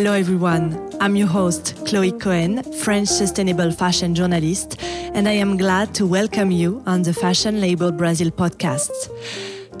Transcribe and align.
Hello 0.00 0.14
everyone, 0.14 0.96
I'm 0.98 1.14
your 1.14 1.26
host, 1.26 1.76
Chloe 1.84 2.12
Cohen, 2.12 2.62
French 2.72 3.06
sustainable 3.08 3.70
fashion 3.70 4.14
journalist, 4.14 4.80
and 4.82 5.28
I 5.28 5.32
am 5.32 5.58
glad 5.58 5.94
to 5.96 6.06
welcome 6.06 6.50
you 6.50 6.82
on 6.86 7.02
the 7.02 7.12
Fashion 7.12 7.60
Label 7.60 7.92
Brasil 7.92 8.30
podcast. 8.30 8.88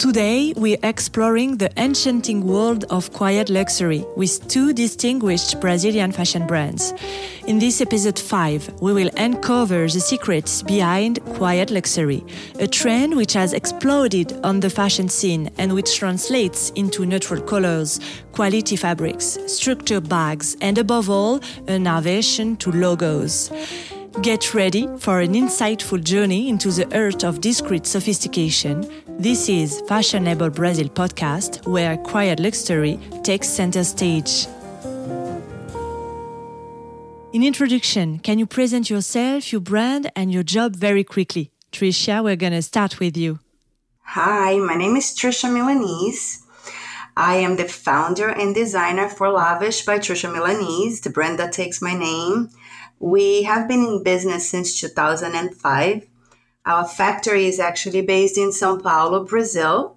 Today, 0.00 0.54
we're 0.56 0.78
exploring 0.82 1.58
the 1.58 1.70
enchanting 1.78 2.46
world 2.46 2.86
of 2.88 3.12
quiet 3.12 3.50
luxury 3.50 4.02
with 4.16 4.48
two 4.48 4.72
distinguished 4.72 5.60
Brazilian 5.60 6.10
fashion 6.10 6.46
brands. 6.46 6.94
In 7.46 7.58
this 7.58 7.82
episode 7.82 8.18
5, 8.18 8.80
we 8.80 8.94
will 8.94 9.10
uncover 9.18 9.82
the 9.88 10.00
secrets 10.00 10.62
behind 10.62 11.22
quiet 11.34 11.70
luxury, 11.70 12.24
a 12.58 12.66
trend 12.66 13.14
which 13.14 13.34
has 13.34 13.52
exploded 13.52 14.40
on 14.42 14.60
the 14.60 14.70
fashion 14.70 15.10
scene 15.10 15.50
and 15.58 15.74
which 15.74 15.98
translates 15.98 16.70
into 16.70 17.04
neutral 17.04 17.42
colors, 17.42 18.00
quality 18.32 18.76
fabrics, 18.76 19.36
structured 19.46 20.08
bags, 20.08 20.56
and 20.62 20.78
above 20.78 21.10
all, 21.10 21.40
an 21.66 21.86
aversion 21.86 22.56
to 22.56 22.72
logos. 22.72 23.50
Get 24.22 24.54
ready 24.54 24.88
for 24.98 25.20
an 25.20 25.34
insightful 25.34 26.02
journey 26.02 26.48
into 26.48 26.70
the 26.70 26.90
earth 26.96 27.22
of 27.22 27.42
discreet 27.42 27.86
sophistication. 27.86 28.90
This 29.20 29.50
is 29.50 29.82
Fashion 29.82 30.24
Label 30.24 30.48
Brasil 30.48 30.88
podcast, 30.88 31.68
where 31.68 31.98
quiet 31.98 32.40
luxury 32.40 32.98
takes 33.22 33.50
center 33.50 33.84
stage. 33.84 34.46
In 37.34 37.42
introduction, 37.42 38.20
can 38.20 38.38
you 38.38 38.46
present 38.46 38.88
yourself, 38.88 39.52
your 39.52 39.60
brand, 39.60 40.10
and 40.16 40.32
your 40.32 40.42
job 40.42 40.74
very 40.74 41.04
quickly? 41.04 41.50
Tricia, 41.70 42.24
we're 42.24 42.34
going 42.34 42.54
to 42.54 42.62
start 42.62 42.98
with 42.98 43.14
you. 43.14 43.40
Hi, 44.04 44.56
my 44.56 44.74
name 44.74 44.96
is 44.96 45.14
Tricia 45.14 45.52
Milanese. 45.52 46.42
I 47.14 47.34
am 47.34 47.56
the 47.56 47.68
founder 47.68 48.30
and 48.30 48.54
designer 48.54 49.10
for 49.10 49.28
Lavish 49.28 49.84
by 49.84 49.98
Tricia 49.98 50.32
Milanese, 50.32 51.02
the 51.02 51.10
brand 51.10 51.38
that 51.38 51.52
takes 51.52 51.82
my 51.82 51.92
name. 51.92 52.48
We 52.98 53.42
have 53.42 53.68
been 53.68 53.84
in 53.84 54.02
business 54.02 54.48
since 54.48 54.80
2005. 54.80 56.09
Our 56.66 56.86
factory 56.86 57.46
is 57.46 57.58
actually 57.58 58.02
based 58.02 58.36
in 58.36 58.52
Sao 58.52 58.76
Paulo, 58.76 59.24
Brazil. 59.24 59.96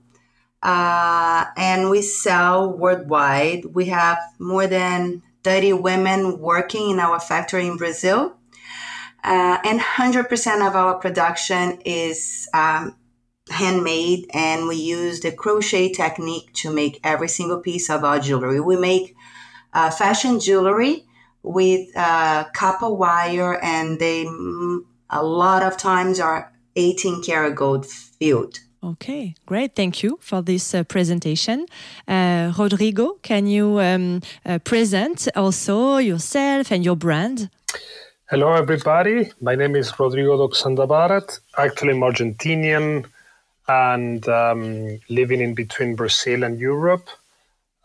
Uh, 0.61 1.45
and 1.57 1.89
we 1.89 2.01
sell 2.01 2.71
worldwide. 2.71 3.65
We 3.65 3.85
have 3.85 4.19
more 4.39 4.65
than 4.65 5.21
30 5.43 5.73
women 5.73 6.39
working 6.39 6.91
in 6.91 6.99
our 6.99 7.19
factory 7.19 7.67
in 7.67 7.75
Brazil. 7.75 8.37
Uh, 9.23 9.57
and 9.63 9.79
100% 9.79 10.67
of 10.67 10.75
our 10.75 10.95
production 10.95 11.79
is 11.85 12.47
um, 12.53 12.95
handmade, 13.49 14.25
and 14.33 14.67
we 14.67 14.75
use 14.77 15.19
the 15.19 15.31
crochet 15.31 15.91
technique 15.91 16.53
to 16.53 16.73
make 16.73 16.99
every 17.03 17.27
single 17.27 17.59
piece 17.59 17.89
of 17.89 18.03
our 18.03 18.19
jewelry. 18.19 18.59
We 18.59 18.77
make 18.77 19.15
uh, 19.73 19.91
fashion 19.91 20.39
jewelry 20.39 21.05
with 21.41 21.89
uh, 21.95 22.45
copper 22.53 22.89
wire, 22.89 23.59
and 23.61 23.99
they 23.99 24.25
mm, 24.25 24.79
a 25.09 25.23
lot 25.23 25.63
of 25.63 25.77
times 25.77 26.19
are 26.19 26.52
18 26.75 27.23
karat 27.23 27.55
gold 27.55 27.85
filled. 27.85 28.59
Okay, 28.83 29.33
great. 29.45 29.75
Thank 29.75 30.03
you 30.03 30.19
for 30.21 30.41
this 30.41 30.75
uh, 30.75 30.83
presentation. 30.83 31.65
Uh, 32.05 32.51
Rodrigo, 32.57 33.13
can 33.21 33.47
you 33.47 33.79
um, 33.79 34.21
uh, 34.45 34.59
present 34.59 35.29
also 35.35 35.97
yourself 35.97 36.69
and 36.69 36.83
your 36.83 36.97
brand? 36.97 37.49
Hello, 38.29 38.51
everybody. 38.53 39.31
My 39.39 39.55
name 39.55 39.77
is 39.77 39.97
Rodrigo 39.97 40.37
Doxandabarat. 40.37 41.39
Actually, 41.57 41.93
I'm 41.93 42.01
Argentinian 42.01 43.05
and 43.69 44.27
um, 44.27 44.99
living 45.07 45.39
in 45.39 45.53
between 45.53 45.95
Brazil 45.95 46.43
and 46.43 46.59
Europe. 46.59 47.07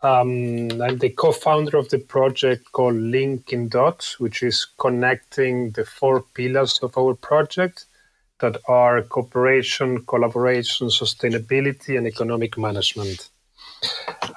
Um, 0.01 0.81
I'm 0.81 0.97
the 0.97 1.11
co-founder 1.15 1.77
of 1.77 1.89
the 1.89 1.99
project 1.99 2.71
called 2.73 2.95
Link 2.95 3.53
in 3.53 3.69
Dots, 3.69 4.19
which 4.19 4.43
is 4.43 4.65
connecting 4.77 5.71
the 5.71 5.85
four 5.85 6.23
pillars 6.33 6.79
of 6.79 6.97
our 6.97 7.13
project 7.13 7.85
that 8.39 8.57
are 8.67 9.01
cooperation, 9.03 10.05
collaboration, 10.05 10.87
sustainability, 10.87 11.97
and 11.97 12.07
economic 12.07 12.57
management. 12.57 13.29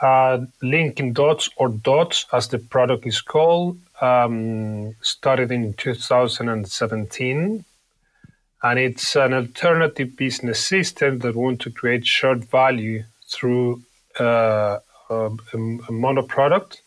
Uh, 0.00 0.46
Link 0.62 1.00
in 1.00 1.12
Dots, 1.12 1.50
or 1.56 1.68
Dots 1.68 2.26
as 2.32 2.48
the 2.48 2.58
product 2.58 3.06
is 3.06 3.20
called, 3.20 3.78
um, 4.00 4.94
started 5.02 5.50
in 5.50 5.74
2017. 5.74 7.64
And 8.64 8.78
it's 8.78 9.16
an 9.16 9.34
alternative 9.34 10.16
business 10.16 10.64
system 10.64 11.19
that 11.20 11.34
wants 11.34 11.64
to 11.64 11.70
create 11.70 12.06
shared 12.06 12.44
value 12.44 13.04
through 13.28 13.82
uh, 14.20 14.78
a, 15.10 15.30
a 15.52 15.92
mono 15.92 16.22
product, 16.22 16.82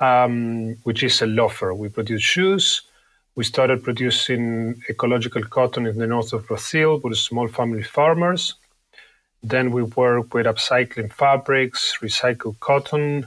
um, 0.00 0.76
which 0.82 1.02
is 1.02 1.22
a 1.22 1.26
loafer. 1.26 1.72
We 1.74 1.88
produce 1.88 2.22
shoes. 2.22 2.82
We 3.36 3.44
started 3.44 3.84
producing 3.84 4.82
ecological 4.88 5.44
cotton 5.44 5.86
in 5.86 5.98
the 5.98 6.06
north 6.06 6.32
of 6.32 6.48
Brazil 6.48 6.98
with 6.98 7.16
small 7.16 7.48
family 7.48 7.82
farmers. 7.82 8.54
Then 9.42 9.70
we 9.70 9.82
work 9.82 10.34
with 10.34 10.46
upcycling 10.46 11.12
fabrics, 11.12 11.98
recycled 12.02 12.60
cotton. 12.60 13.26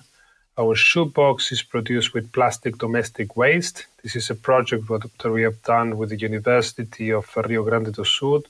Our 0.58 0.76
shoebox 0.76 1.52
is 1.52 1.64
produced 1.64 2.14
with 2.14 2.32
plastic 2.32 2.78
domestic 2.78 3.36
waste. 3.36 3.86
This 4.04 4.16
is 4.16 4.30
a 4.30 4.36
project 4.36 4.88
that 4.88 5.32
we 5.32 5.42
have 5.42 5.62
done 5.64 5.98
with 5.98 6.10
the 6.10 6.20
University 6.20 7.12
of 7.12 7.26
Rio 7.36 7.64
Grande 7.64 7.94
do 7.94 8.04
Sul 8.04 8.44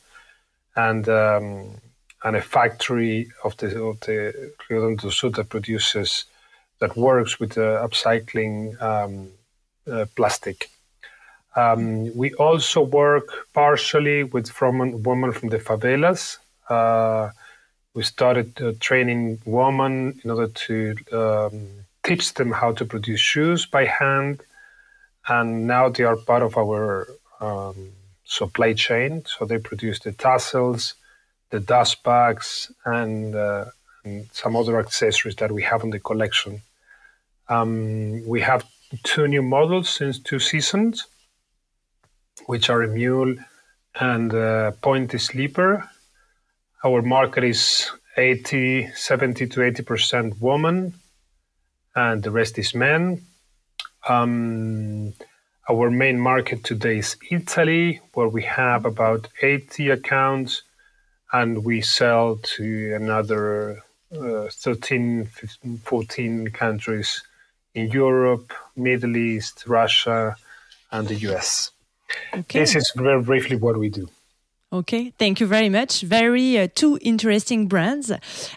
and 0.75 1.07
um, 1.07 1.75
and 2.23 2.35
a 2.35 2.41
factory 2.41 3.29
of 3.43 3.55
the, 3.57 3.81
of 3.83 3.99
the 4.01 4.51
Rio 4.69 4.81
Grande 4.81 4.99
do 4.99 5.11
Sul 5.11 5.29
that 5.31 5.49
produces, 5.49 6.25
that 6.79 6.97
works 6.97 7.39
with 7.39 7.57
uh, 7.57 7.85
upcycling 7.87 8.81
um, 8.81 9.29
uh, 9.89 10.05
plastic. 10.15 10.69
Um, 11.55 12.15
we 12.15 12.33
also 12.33 12.81
work 12.81 13.27
partially 13.53 14.23
with 14.23 14.49
from 14.49 15.03
women 15.03 15.31
from 15.31 15.49
the 15.49 15.59
favelas. 15.59 16.37
Uh, 16.69 17.29
we 17.93 18.03
started 18.03 18.59
uh, 18.61 18.73
training 18.79 19.39
women 19.45 20.19
in 20.23 20.31
order 20.31 20.47
to 20.47 20.95
um, 21.11 21.67
teach 22.03 22.33
them 22.33 22.51
how 22.51 22.71
to 22.73 22.85
produce 22.85 23.19
shoes 23.19 23.65
by 23.65 23.85
hand, 23.85 24.41
and 25.27 25.67
now 25.67 25.89
they 25.89 26.03
are 26.03 26.15
part 26.15 26.41
of 26.41 26.57
our 26.57 27.07
um, 27.39 27.91
supply 28.25 28.73
chain. 28.73 29.23
So 29.25 29.45
they 29.45 29.59
produce 29.59 29.99
the 29.99 30.11
tassels, 30.11 30.95
the 31.51 31.59
dust 31.59 32.03
bags, 32.03 32.71
and, 32.85 33.35
uh, 33.35 33.65
and, 34.03 34.27
some 34.31 34.55
other 34.55 34.79
accessories 34.79 35.35
that 35.35 35.51
we 35.51 35.61
have 35.61 35.83
in 35.83 35.91
the 35.91 35.99
collection. 35.99 36.61
Um, 37.47 38.25
we 38.27 38.41
have 38.41 38.65
two 39.03 39.27
new 39.27 39.41
models 39.43 39.89
since 39.89 40.17
two 40.19 40.39
seasons, 40.39 41.05
which 42.45 42.69
are 42.69 42.83
a 42.83 42.87
mule 42.87 43.35
and 43.99 44.33
a 44.33 44.75
pointy 44.81 45.17
sleeper. 45.17 45.89
Our 46.83 47.01
market 47.01 47.43
is 47.43 47.89
80, 48.17 48.91
70 48.93 49.47
to 49.47 49.59
80% 49.61 50.39
woman, 50.41 50.93
and 51.95 52.21
the 52.23 52.31
rest 52.31 52.57
is 52.57 52.75
men. 52.75 53.21
Um, 54.07 55.13
our 55.69 55.89
main 55.89 56.19
market 56.19 56.63
today 56.63 56.97
is 56.97 57.15
Italy, 57.31 58.01
where 58.13 58.27
we 58.27 58.43
have 58.43 58.85
about 58.85 59.29
80 59.41 59.91
accounts 59.91 60.63
and 61.31 61.63
we 61.63 61.81
sell 61.81 62.37
to 62.43 62.93
another 62.95 63.81
uh, 64.15 64.47
13, 64.51 65.25
15, 65.25 65.77
14 65.77 66.47
countries 66.49 67.23
in 67.73 67.89
Europe, 67.89 68.53
Middle 68.75 69.17
East, 69.17 69.63
Russia, 69.65 70.35
and 70.91 71.07
the 71.07 71.15
US. 71.31 71.71
Okay. 72.33 72.59
This 72.59 72.75
is 72.75 72.91
very 72.95 73.21
briefly 73.21 73.55
what 73.55 73.77
we 73.77 73.89
do. 73.89 74.07
Okay, 74.71 75.13
thank 75.19 75.39
you 75.39 75.45
very 75.45 75.69
much. 75.69 76.01
Very 76.01 76.57
uh, 76.57 76.67
two 76.73 76.97
interesting 77.01 77.67
brands. 77.67 78.11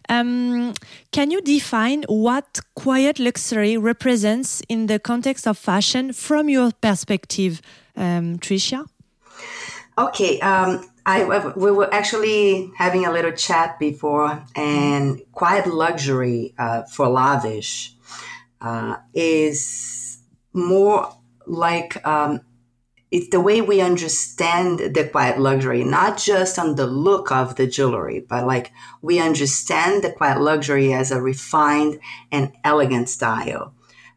Um, 0.08 0.72
can 1.12 1.30
you 1.30 1.42
define 1.42 2.04
what 2.08 2.60
quiet 2.74 3.18
luxury 3.18 3.76
represents 3.76 4.62
in 4.70 4.86
the 4.86 4.98
context 4.98 5.46
of 5.46 5.58
fashion 5.58 6.14
from 6.14 6.48
your 6.48 6.72
perspective, 6.80 7.60
um, 7.96 8.38
Tricia? 8.38 8.86
Okay, 9.98 10.40
um, 10.40 10.88
I 11.04 11.52
we 11.54 11.70
were 11.70 11.92
actually 11.92 12.70
having 12.76 13.04
a 13.04 13.12
little 13.12 13.32
chat 13.32 13.78
before, 13.78 14.42
and 14.54 15.20
quiet 15.32 15.66
luxury 15.66 16.54
uh, 16.58 16.84
for 16.84 17.08
lavish 17.08 17.92
uh, 18.62 18.96
is 19.12 20.18
more 20.54 21.14
like 21.46 22.04
um, 22.06 22.40
it's 23.10 23.28
the 23.28 23.40
way 23.40 23.60
we 23.60 23.80
understand 23.80 24.80
the 24.80 25.08
quiet 25.10 25.38
luxury, 25.38 25.84
not 25.84 26.18
just 26.18 26.58
on 26.58 26.74
the 26.74 26.86
look 26.86 27.30
of 27.30 27.54
the 27.54 27.66
jewelry, 27.66 28.20
but 28.20 28.46
like 28.46 28.72
we 29.00 29.20
understand 29.20 30.02
the 30.02 30.10
quiet 30.10 30.40
luxury 30.40 30.92
as 30.92 31.12
a 31.12 31.20
refined 31.20 32.00
and 32.32 32.52
elegant 32.64 33.08
style. 33.08 33.74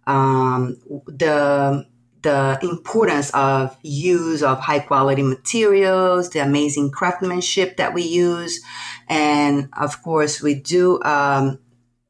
Um, 0.08 0.78
the 1.06 1.86
the 2.22 2.60
importance 2.62 3.30
of 3.30 3.78
use 3.82 4.44
of 4.44 4.60
high 4.60 4.80
quality 4.80 5.22
materials, 5.22 6.32
the 6.32 6.40
amazing 6.40 6.92
craftsmanship 6.92 7.78
that 7.78 7.94
we 7.94 8.02
use, 8.02 8.60
and 9.08 9.70
of 9.78 10.02
course 10.02 10.42
we 10.42 10.56
do. 10.56 11.02
Um, 11.04 11.60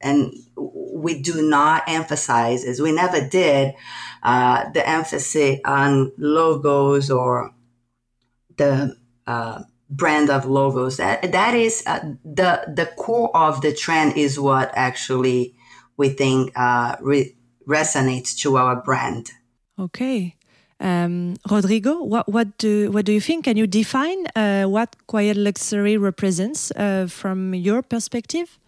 and 0.02 0.34
we 0.56 1.22
do 1.22 1.42
not 1.42 1.84
emphasize 1.88 2.64
as 2.64 2.82
we 2.82 2.92
never 2.92 3.26
did 3.28 3.74
uh, 4.24 4.70
the 4.72 4.88
emphasis 4.88 5.60
on 5.66 6.12
logos 6.18 7.10
or 7.10 7.52
the 8.58 8.96
uh, 9.28 9.64
brand 9.90 10.30
of 10.30 10.46
logos. 10.46 10.98
That 10.98 11.32
that 11.32 11.56
is 11.56 11.84
uh, 11.86 12.00
the 12.24 12.64
the 12.68 12.86
core 12.98 13.36
of 13.36 13.62
the 13.62 13.74
trend 13.74 14.18
is 14.18 14.40
what 14.40 14.72
actually 14.76 15.56
we 15.98 16.10
think 16.10 16.52
uh, 16.56 16.96
re- 17.02 17.36
resonates 17.68 18.38
to 18.40 18.58
our 18.58 18.76
brand. 18.82 19.32
Okay. 19.78 20.36
Um, 20.82 21.36
Rodrigo, 21.50 22.02
what, 22.04 22.30
what 22.30 22.58
do 22.58 22.90
what 22.92 23.04
do 23.06 23.12
you 23.12 23.20
think? 23.20 23.46
Can 23.46 23.58
you 23.58 23.68
define 23.68 24.28
uh, 24.36 24.64
what 24.64 24.96
quiet 25.08 25.36
luxury 25.36 25.98
represents 25.98 26.72
uh, 26.72 27.08
from 27.10 27.54
your 27.54 27.82
perspective? 27.82 28.59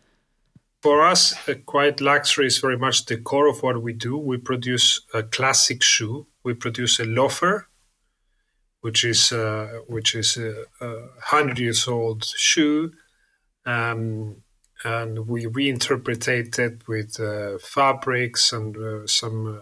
For 0.82 1.06
us, 1.06 1.36
quiet 1.68 2.02
luxury 2.02 2.48
is 2.48 2.58
very 2.58 2.78
much 2.78 3.06
the 3.06 3.18
core 3.18 3.48
of 3.48 3.62
what 3.62 3.84
we 3.84 3.94
do. 3.94 4.18
We 4.18 4.38
produce 4.38 5.02
a 5.14 5.22
classic 5.22 5.84
shoe. 5.84 6.26
We 6.44 6.56
produce 6.56 7.00
a 7.00 7.06
loafer, 7.06 7.68
which 8.82 9.04
is 9.04 9.32
uh, 9.32 9.82
which 9.88 10.16
is 10.16 10.38
a, 10.38 10.66
a, 10.82 11.08
hundred 11.22 11.60
years 11.60 11.88
old 11.88 12.26
shoe, 12.26 12.94
um, 13.64 14.38
and 14.84 15.28
we 15.28 15.46
reinterpret 15.46 16.28
it 16.28 16.88
with 16.88 17.20
uh, 17.20 17.60
fabrics 17.60 18.52
and 18.52 18.76
uh, 18.76 19.06
some 19.06 19.58
uh, 19.58 19.60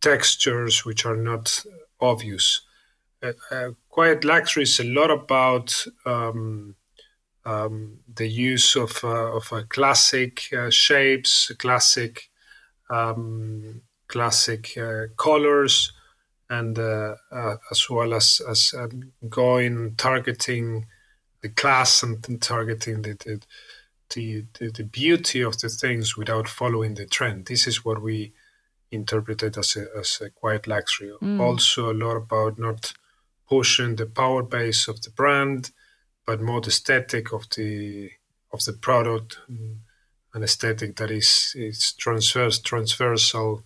textures 0.00 0.84
which 0.84 1.04
are 1.04 1.16
not 1.16 1.64
obvious. 2.00 2.60
Uh, 3.20 3.32
uh, 3.50 3.70
quiet 3.88 4.24
luxury 4.24 4.62
is 4.62 4.78
a 4.78 4.84
lot 4.84 5.10
about 5.10 5.84
um, 6.06 6.76
um, 7.44 7.98
the 8.12 8.28
use 8.28 8.76
of 8.76 9.02
uh, 9.04 9.36
of 9.36 9.68
classic 9.68 10.48
shapes, 10.70 11.50
classic 11.58 12.30
um, 12.90 13.82
classic 14.08 14.76
colors 15.16 15.92
and 16.52 16.78
uh, 16.78 17.14
uh, 17.30 17.56
as 17.70 17.88
well 17.88 18.12
as 18.12 18.42
as 18.48 18.74
uh, 18.78 18.86
going 19.28 19.94
targeting 19.96 20.86
the 21.40 21.48
class 21.48 22.02
and, 22.02 22.28
and 22.28 22.42
targeting 22.42 23.00
the 23.02 23.14
the, 23.24 23.40
the 24.14 24.44
the, 24.58 24.70
the 24.70 24.84
beauty 24.84 25.40
of 25.40 25.58
the 25.60 25.70
things 25.70 26.16
without 26.16 26.48
following 26.48 26.94
the 26.94 27.06
trend. 27.06 27.46
This 27.46 27.66
is 27.66 27.84
what 27.84 28.02
we 28.02 28.32
interpreted 28.90 29.56
as 29.56 29.76
a, 29.76 29.86
as 29.98 30.20
a 30.20 30.28
quiet 30.28 30.66
luxury. 30.66 31.12
Mm. 31.22 31.40
Also, 31.40 31.90
a 31.90 31.94
lot 31.94 32.16
about 32.16 32.58
not 32.58 32.92
pushing 33.48 33.96
the 33.96 34.06
power 34.06 34.42
base 34.42 34.88
of 34.88 35.00
the 35.00 35.10
brand, 35.10 35.70
but 36.26 36.40
more 36.40 36.60
the 36.60 36.68
aesthetic 36.68 37.32
of 37.32 37.48
the 37.56 38.10
of 38.52 38.64
the 38.64 38.72
product, 38.72 39.38
an 40.34 40.42
aesthetic 40.42 40.96
that 40.96 41.10
is 41.10 41.54
is 41.56 41.92
transverse 41.92 42.58
transversal 42.58 43.62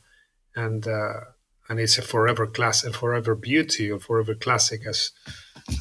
and 0.54 0.86
uh, 0.86 1.20
and 1.68 1.80
it's 1.80 1.98
a 1.98 2.02
forever 2.02 2.46
class, 2.46 2.84
a 2.84 2.92
forever 2.92 3.34
beauty, 3.34 3.90
or 3.90 3.98
forever 3.98 4.34
classic, 4.34 4.86
as 4.86 5.12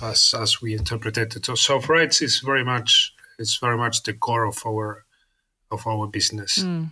as 0.01 0.33
as 0.33 0.62
we 0.62 0.74
interpreted 0.74 1.36
it. 1.36 1.45
So, 1.45 1.56
so 1.56 1.80
for 1.80 1.95
us, 1.95 2.22
it's 2.22 2.39
very 2.39 2.63
much 2.63 3.13
it's 3.39 3.57
very 3.57 3.77
much 3.77 4.04
the 4.04 4.13
core 4.13 4.45
of 4.45 4.62
our 4.66 5.06
of 5.72 5.86
our 5.88 6.07
business. 6.07 6.60
Mm. 6.60 6.92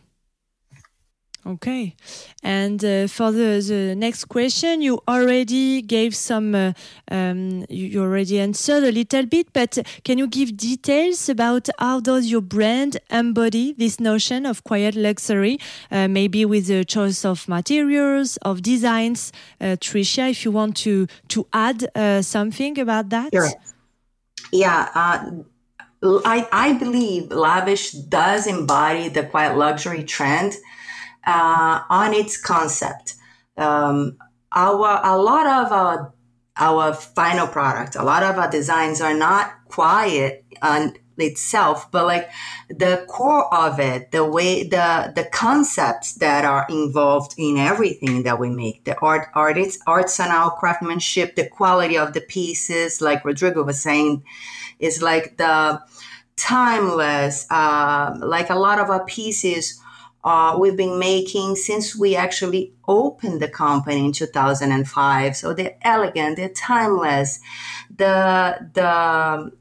Okay. 1.46 1.96
And 2.42 2.84
uh, 2.86 3.08
for 3.08 3.32
the, 3.32 3.62
the 3.68 3.96
next 3.96 4.26
question, 4.26 4.82
you 4.82 5.02
already 5.10 5.82
gave 5.82 6.16
some, 6.16 6.56
uh, 6.56 6.72
um, 7.12 7.66
you 7.70 8.02
already 8.02 8.40
answered 8.40 8.84
a 8.84 8.92
little 8.92 9.26
bit, 9.26 9.52
but 9.52 9.78
can 10.06 10.18
you 10.18 10.28
give 10.28 10.56
details 10.56 11.28
about 11.28 11.68
how 11.80 12.00
does 12.00 12.32
your 12.32 12.40
brand 12.40 12.98
embody 13.10 13.74
this 13.74 14.00
notion 14.00 14.46
of 14.46 14.64
quiet 14.64 14.96
luxury, 14.96 15.60
uh, 15.92 16.08
maybe 16.08 16.46
with 16.46 16.68
the 16.68 16.86
choice 16.86 17.26
of 17.26 17.46
materials, 17.50 18.38
of 18.38 18.62
designs? 18.62 19.34
Uh, 19.60 19.76
Tricia, 19.80 20.30
if 20.30 20.46
you 20.46 20.52
want 20.52 20.78
to, 20.78 21.08
to 21.28 21.46
add 21.52 21.90
uh, 21.94 22.22
something 22.22 22.80
about 22.80 23.10
that. 23.10 23.34
Sure. 23.34 23.50
Yeah. 24.54 24.90
Uh, 24.96 26.22
I, 26.26 26.48
I 26.52 26.74
believe 26.74 27.32
Lavish 27.32 27.92
does 27.92 28.48
embody 28.48 29.10
the 29.10 29.24
quiet 29.24 29.58
luxury 29.58 30.04
trend 30.04 30.56
uh, 31.26 31.82
on 31.90 32.14
its 32.14 32.38
concept. 32.38 33.16
Um, 33.58 34.18
our 34.52 35.02
a 35.04 35.18
lot 35.18 35.48
of 35.48 35.72
our 35.72 36.14
our 36.56 36.94
final 36.94 37.48
product, 37.48 37.96
a 37.96 38.04
lot 38.04 38.24
of 38.24 38.38
our 38.38 38.50
designs 38.50 39.02
are 39.02 39.14
not 39.14 39.52
quiet 39.66 40.46
on 40.62 40.94
itself, 41.18 41.92
but 41.92 42.06
like 42.06 42.30
the 42.70 43.06
core 43.08 43.52
of 43.54 43.80
it, 43.80 44.12
the 44.12 44.26
way 44.26 44.64
the 44.64 45.12
the 45.16 45.26
concepts 45.26 46.16
that 46.16 46.46
are 46.46 46.66
involved 46.70 47.34
in 47.38 47.58
everything 47.58 48.24
that 48.24 48.40
we 48.40 48.50
make, 48.50 48.84
the 48.86 48.98
art 49.00 49.28
artists, 49.34 49.82
artisanal 49.88 50.56
craftsmanship, 50.58 51.36
the 51.36 51.48
quality 51.48 51.98
of 51.98 52.14
the 52.14 52.22
pieces, 52.22 53.02
like 53.02 53.26
Rodrigo 53.26 53.64
was 53.64 53.82
saying, 53.82 54.24
is 54.80 55.02
like 55.02 55.38
the 55.38 55.82
timeless. 56.36 57.46
Uh, 57.50 58.16
like 58.20 58.50
a 58.50 58.56
lot 58.56 58.80
of 58.80 58.90
our 58.90 59.06
pieces 59.06 59.80
uh, 60.24 60.56
we've 60.60 60.78
been 60.78 61.00
making 61.00 61.56
since 61.56 61.96
we 61.96 62.16
actually 62.16 62.74
opened 62.88 63.42
the 63.42 63.48
company 63.48 64.06
in 64.06 64.12
2005. 64.12 65.36
So 65.36 65.54
they're 65.54 65.78
elegant, 65.82 66.38
they're 66.38 66.50
timeless. 66.50 67.40
The 67.96 68.70
the 68.74 69.52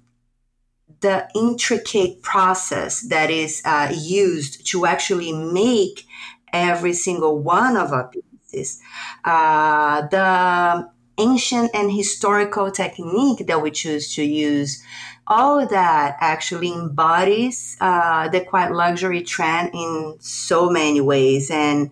the 1.00 1.28
intricate 1.34 2.22
process 2.22 3.00
that 3.08 3.28
is 3.28 3.60
uh, 3.64 3.92
used 3.92 4.66
to 4.68 4.86
actually 4.86 5.32
make 5.32 6.06
every 6.52 6.92
single 6.92 7.40
one 7.40 7.76
of 7.76 7.92
our 7.92 8.08
pieces, 8.08 8.80
uh, 9.24 10.06
the 10.06 10.88
ancient 11.22 11.70
and 11.74 11.92
historical 11.92 12.70
technique 12.70 13.46
that 13.46 13.62
we 13.62 13.70
choose 13.70 14.14
to 14.14 14.24
use. 14.24 14.82
All 15.26 15.66
that 15.66 16.16
actually 16.20 16.72
embodies 16.72 17.76
uh, 17.80 18.28
the 18.28 18.40
quiet 18.40 18.72
luxury 18.72 19.22
trend 19.22 19.70
in 19.72 20.16
so 20.20 20.68
many 20.68 21.00
ways. 21.00 21.50
And 21.50 21.90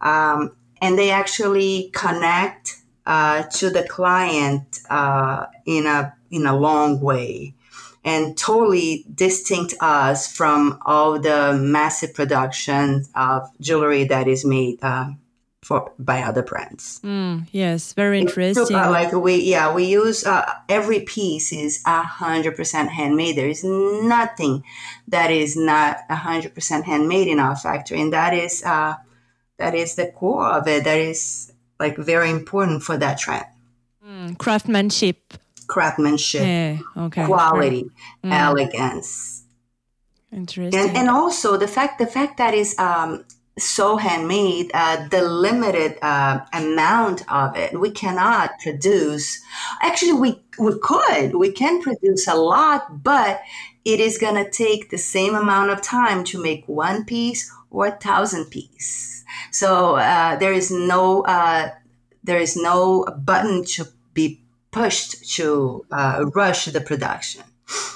um, 0.00 0.56
and 0.80 0.98
they 0.98 1.10
actually 1.10 1.90
connect 1.94 2.82
uh, 3.06 3.44
to 3.44 3.70
the 3.70 3.84
client 3.84 4.80
uh, 4.90 5.46
in 5.66 5.86
a 5.86 6.14
in 6.30 6.46
a 6.46 6.56
long 6.56 7.00
way 7.00 7.54
and 8.04 8.36
totally 8.36 9.04
distinct 9.14 9.74
us 9.80 10.30
from 10.30 10.78
all 10.84 11.20
the 11.20 11.56
massive 11.60 12.14
production 12.14 13.04
of 13.14 13.48
jewelry 13.60 14.04
that 14.04 14.26
is 14.26 14.44
made 14.44 14.78
uh, 14.82 15.10
for 15.62 15.92
by 15.98 16.22
other 16.22 16.42
brands. 16.42 17.00
Mm, 17.04 17.46
yes, 17.52 17.92
very 17.92 18.18
interesting. 18.18 18.76
Like 18.76 19.12
we, 19.12 19.36
yeah, 19.36 19.72
we 19.72 19.84
use 19.84 20.26
uh, 20.26 20.44
every 20.68 21.00
piece 21.00 21.52
is 21.52 21.82
a 21.86 22.02
hundred 22.02 22.56
percent 22.56 22.90
handmade. 22.90 23.36
There 23.36 23.48
is 23.48 23.62
nothing 23.64 24.64
that 25.08 25.30
is 25.30 25.56
not 25.56 25.98
a 26.10 26.16
hundred 26.16 26.54
percent 26.54 26.84
handmade 26.84 27.28
in 27.28 27.38
our 27.38 27.56
factory, 27.56 28.00
and 28.00 28.12
that 28.12 28.34
is 28.34 28.62
uh, 28.64 28.96
that 29.58 29.74
is 29.74 29.94
the 29.94 30.08
core 30.08 30.46
of 30.46 30.66
it. 30.66 30.84
That 30.84 30.98
is 30.98 31.52
like 31.78 31.96
very 31.96 32.30
important 32.30 32.82
for 32.82 32.96
that 32.96 33.18
trend. 33.18 33.46
Mm, 34.04 34.38
craftsmanship. 34.38 35.34
Craftsmanship. 35.68 36.42
Yeah. 36.42 36.78
Okay. 36.96 37.24
Quality, 37.24 37.84
mm. 38.24 38.32
elegance. 38.32 39.44
Interesting. 40.32 40.80
And, 40.80 40.96
and 40.96 41.08
also 41.08 41.56
the 41.56 41.68
fact 41.68 42.00
the 42.00 42.06
fact 42.06 42.38
that 42.38 42.52
is 42.52 42.76
um, 42.78 43.24
so 43.58 43.96
handmade, 43.96 44.70
uh, 44.72 45.08
the 45.08 45.22
limited 45.22 45.98
uh, 46.02 46.40
amount 46.52 47.22
of 47.30 47.56
it, 47.56 47.78
we 47.78 47.90
cannot 47.90 48.58
produce. 48.60 49.40
Actually, 49.82 50.14
we, 50.14 50.40
we 50.58 50.78
could, 50.82 51.34
we 51.34 51.52
can 51.52 51.82
produce 51.82 52.26
a 52.26 52.34
lot, 52.34 53.02
but 53.02 53.42
it 53.84 54.00
is 54.00 54.18
going 54.18 54.42
to 54.42 54.50
take 54.50 54.90
the 54.90 54.98
same 54.98 55.34
amount 55.34 55.70
of 55.70 55.82
time 55.82 56.24
to 56.24 56.42
make 56.42 56.64
one 56.66 57.04
piece 57.04 57.52
or 57.70 57.86
a 57.86 57.92
thousand 57.92 58.46
piece. 58.46 59.24
So 59.50 59.96
uh, 59.96 60.36
there 60.36 60.52
is 60.52 60.70
no 60.70 61.22
uh, 61.22 61.70
there 62.24 62.38
is 62.38 62.56
no 62.56 63.04
button 63.24 63.64
to 63.64 63.88
be 64.14 64.40
pushed 64.70 65.34
to 65.36 65.84
uh, 65.90 66.24
rush 66.34 66.66
the 66.66 66.80
production. 66.80 67.42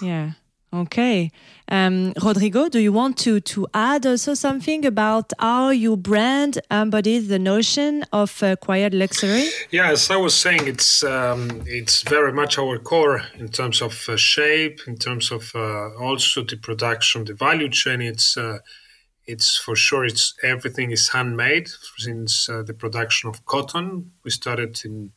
Yeah. 0.03 0.33
Okay. 0.73 1.31
Um, 1.69 2.13
Rodrigo, 2.23 2.69
do 2.69 2.79
you 2.79 2.93
want 2.93 3.19
to, 3.19 3.41
to 3.41 3.67
add 3.75 4.07
also 4.07 4.35
something 4.35 4.85
about 4.85 5.33
how 5.39 5.71
your 5.71 5.97
brand 5.97 6.61
embodies 6.71 7.27
the 7.27 7.41
notion 7.41 8.05
of 8.13 8.41
uh, 8.43 8.55
quiet 8.57 8.95
luxury? 8.95 9.49
Yeah, 9.71 9.91
as 9.91 10.11
I 10.11 10.17
was 10.17 10.35
saying, 10.35 10.69
it's 10.69 11.03
um, 11.03 11.63
it's 11.67 12.03
very 12.03 12.33
much 12.33 12.57
our 12.59 12.79
core 12.79 13.23
in 13.37 13.49
terms 13.49 13.83
of 13.83 14.09
uh, 14.09 14.17
shape, 14.17 14.81
in 14.87 14.97
terms 14.97 15.33
of 15.33 15.51
uh, 15.57 15.95
also 15.97 16.45
the 16.45 16.57
production, 16.57 17.25
the 17.25 17.35
value 17.35 17.69
chain. 17.69 18.01
It's 18.01 18.37
uh, 18.37 18.59
it's 19.27 19.59
for 19.59 19.75
sure 19.75 20.05
it's 20.05 20.35
everything 20.45 20.93
is 20.93 21.09
handmade 21.09 21.69
since 21.99 22.49
uh, 22.49 22.63
the 22.63 22.75
production 22.75 23.29
of 23.29 23.45
cotton. 23.45 24.13
We 24.25 24.31
started 24.31 24.81
in 24.85 25.13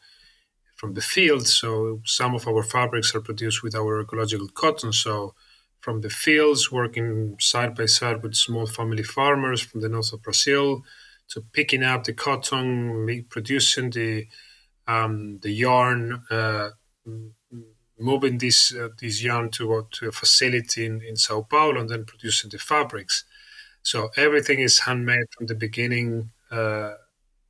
from 0.76 0.94
the 0.94 1.02
field, 1.02 1.46
so 1.46 2.02
some 2.06 2.34
of 2.34 2.48
our 2.48 2.64
fabrics 2.64 3.14
are 3.14 3.22
produced 3.22 3.62
with 3.62 3.76
our 3.76 4.02
ecological 4.02 4.48
cotton. 4.48 4.94
So 4.94 5.36
from 5.80 6.02
the 6.02 6.10
fields, 6.10 6.72
working 6.72 7.36
side 7.40 7.76
by 7.76 7.86
side 7.86 8.22
with 8.24 8.36
small 8.36 8.66
family 8.66 9.04
farmers 9.04 9.62
from 9.62 9.82
the 9.82 9.90
north 9.90 10.14
of 10.14 10.22
Brazil, 10.22 10.84
to 11.30 11.42
picking 11.54 11.84
up 11.84 12.04
the 12.04 12.14
cotton, 12.14 13.26
producing 13.30 13.90
the 13.92 14.28
um, 14.88 15.38
the 15.38 15.52
yarn, 15.52 16.24
uh, 16.32 16.70
moving 18.00 18.38
this 18.38 18.74
uh, 18.74 18.90
this 19.00 19.24
yarn 19.24 19.50
to 19.52 19.88
to 19.92 20.08
a 20.08 20.12
facility 20.12 20.86
in, 20.86 21.02
in 21.02 21.16
Sao 21.16 21.42
Paulo, 21.42 21.80
and 21.82 21.90
then 21.90 22.06
producing 22.06 22.50
the 22.50 22.58
fabrics. 22.58 23.26
So 23.84 24.10
everything 24.18 24.60
is 24.60 24.80
handmade 24.82 25.28
from 25.38 25.48
the 25.48 25.56
beginning, 25.56 26.32
uh, 26.52 26.94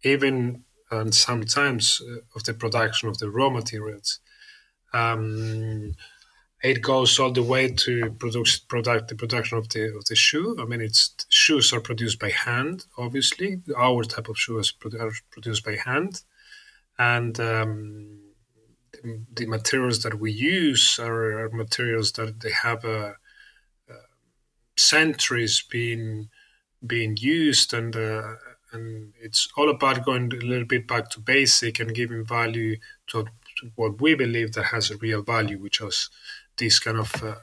even 0.04 0.64
and 0.92 1.14
sometimes 1.14 2.02
uh, 2.02 2.22
of 2.36 2.44
the 2.44 2.54
production 2.54 3.10
of 3.10 3.18
the 3.20 3.30
raw 3.30 3.50
materials. 3.50 4.20
Um, 4.94 5.94
it 6.62 6.82
goes 6.82 7.20
all 7.20 7.32
the 7.32 7.44
way 7.44 7.70
to 7.72 8.12
produce 8.20 8.60
product 8.60 9.08
the 9.08 9.16
production 9.16 9.58
of 9.58 9.70
the 9.70 9.96
of 9.96 10.06
the 10.06 10.16
shoe. 10.16 10.58
I 10.60 10.66
mean, 10.66 10.82
it's 10.82 11.16
shoes 11.30 11.72
are 11.74 11.80
produced 11.80 12.20
by 12.20 12.32
hand. 12.32 12.86
Obviously, 12.98 13.62
our 13.78 14.04
type 14.04 14.28
of 14.28 14.38
shoes 14.38 14.74
are 15.00 15.12
produced 15.32 15.64
by 15.64 15.78
hand, 15.78 16.22
and 16.98 17.40
um, 17.40 18.20
the, 18.92 19.22
the, 19.36 19.46
materials 19.46 20.04
that 20.04 20.20
we 20.20 20.32
use 20.32 21.00
are, 21.00 21.46
are 21.46 21.50
materials 21.50 22.12
that 22.14 22.42
they 22.42 22.52
have 22.52 22.84
a, 22.84 23.16
a 23.90 23.94
centuries 24.76 25.62
been 25.62 26.30
being 26.86 27.16
used, 27.18 27.74
and 27.74 27.96
uh, 27.96 28.34
and 28.74 29.14
it's 29.22 29.48
all 29.58 29.70
about 29.70 30.06
going 30.06 30.32
a 30.34 30.46
little 30.46 30.66
bit 30.66 30.88
back 30.88 31.10
to 31.10 31.20
basic 31.20 31.80
and 31.80 31.96
giving 31.96 32.26
value 32.26 32.78
to, 33.08 33.26
to 33.60 33.72
what 33.76 34.00
we 34.02 34.14
believe 34.14 34.54
that 34.54 34.66
has 34.66 34.92
a 34.92 34.98
real 34.98 35.24
value, 35.24 35.58
which 35.58 35.82
is 35.82 36.10
these 36.60 36.80
kind 36.80 37.00
of 37.00 37.24
uh, 37.24 37.36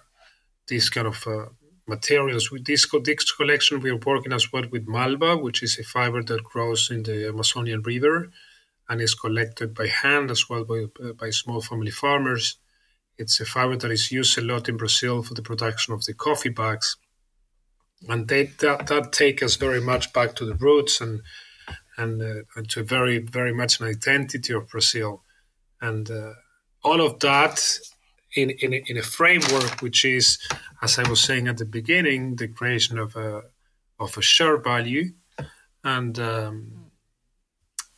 these 0.68 0.88
kind 0.90 1.06
of 1.06 1.26
uh, 1.26 1.46
materials. 1.86 2.50
With 2.50 2.64
this, 2.64 2.86
this 3.04 3.32
collection, 3.32 3.80
we 3.80 3.90
are 3.90 3.96
working 4.04 4.32
as 4.32 4.52
well 4.52 4.64
with 4.70 4.88
malva, 4.88 5.36
which 5.36 5.62
is 5.62 5.78
a 5.78 5.84
fiber 5.84 6.22
that 6.22 6.44
grows 6.44 6.90
in 6.90 7.02
the 7.04 7.28
Amazonian 7.28 7.82
River 7.82 8.30
and 8.88 9.00
is 9.00 9.14
collected 9.14 9.74
by 9.74 9.86
hand 9.88 10.30
as 10.30 10.48
well 10.48 10.64
by, 10.64 10.86
uh, 11.02 11.12
by 11.12 11.30
small 11.30 11.60
family 11.60 11.90
farmers. 11.90 12.58
It's 13.18 13.40
a 13.40 13.44
fiber 13.44 13.76
that 13.76 13.90
is 13.90 14.12
used 14.12 14.36
a 14.38 14.42
lot 14.42 14.68
in 14.68 14.76
Brazil 14.76 15.22
for 15.22 15.34
the 15.34 15.42
production 15.42 15.94
of 15.94 16.04
the 16.04 16.14
coffee 16.14 16.50
bags, 16.50 16.96
and 18.08 18.28
they, 18.28 18.44
that 18.60 18.86
that 18.88 19.12
take 19.12 19.42
us 19.42 19.56
very 19.56 19.80
much 19.80 20.12
back 20.12 20.34
to 20.36 20.44
the 20.44 20.54
roots 20.54 21.00
and 21.00 21.22
and, 21.96 22.20
uh, 22.20 22.42
and 22.54 22.68
to 22.68 22.82
very 22.82 23.18
very 23.18 23.54
much 23.54 23.80
an 23.80 23.86
identity 23.86 24.52
of 24.52 24.68
Brazil, 24.68 25.22
and 25.80 26.10
uh, 26.10 26.34
all 26.84 27.00
of 27.00 27.18
that 27.20 27.78
in, 28.36 28.50
in, 28.50 28.74
a, 28.74 28.82
in 28.86 28.98
a 28.98 29.02
framework 29.02 29.80
which 29.80 30.04
is, 30.04 30.38
as 30.82 30.98
I 30.98 31.08
was 31.08 31.20
saying 31.20 31.48
at 31.48 31.56
the 31.56 31.64
beginning, 31.64 32.36
the 32.36 32.48
creation 32.48 32.98
of 32.98 33.16
a 33.16 33.42
of 33.98 34.16
a 34.18 34.22
shared 34.22 34.62
value, 34.62 35.12
and 35.82 36.18
um, 36.18 36.90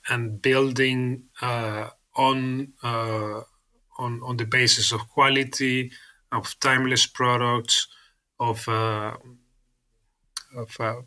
and 0.08 0.40
building 0.40 1.24
uh, 1.42 1.88
on 2.16 2.72
uh, 2.82 3.40
on 3.98 4.22
on 4.22 4.36
the 4.36 4.46
basis 4.46 4.92
of 4.92 5.08
quality, 5.08 5.90
of 6.30 6.58
timeless 6.60 7.06
products, 7.06 7.88
of 8.38 8.68
uh, 8.68 9.16
of 10.56 10.76
uh, 10.80 11.02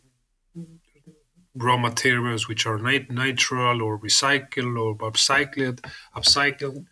raw 1.56 1.78
materials 1.78 2.48
which 2.48 2.66
are 2.66 2.78
nat- 2.78 3.10
natural 3.10 3.82
or 3.82 3.98
recycled 3.98 4.78
or 4.80 4.98
upcycled, 4.98 5.80
upcycled, 6.16 6.86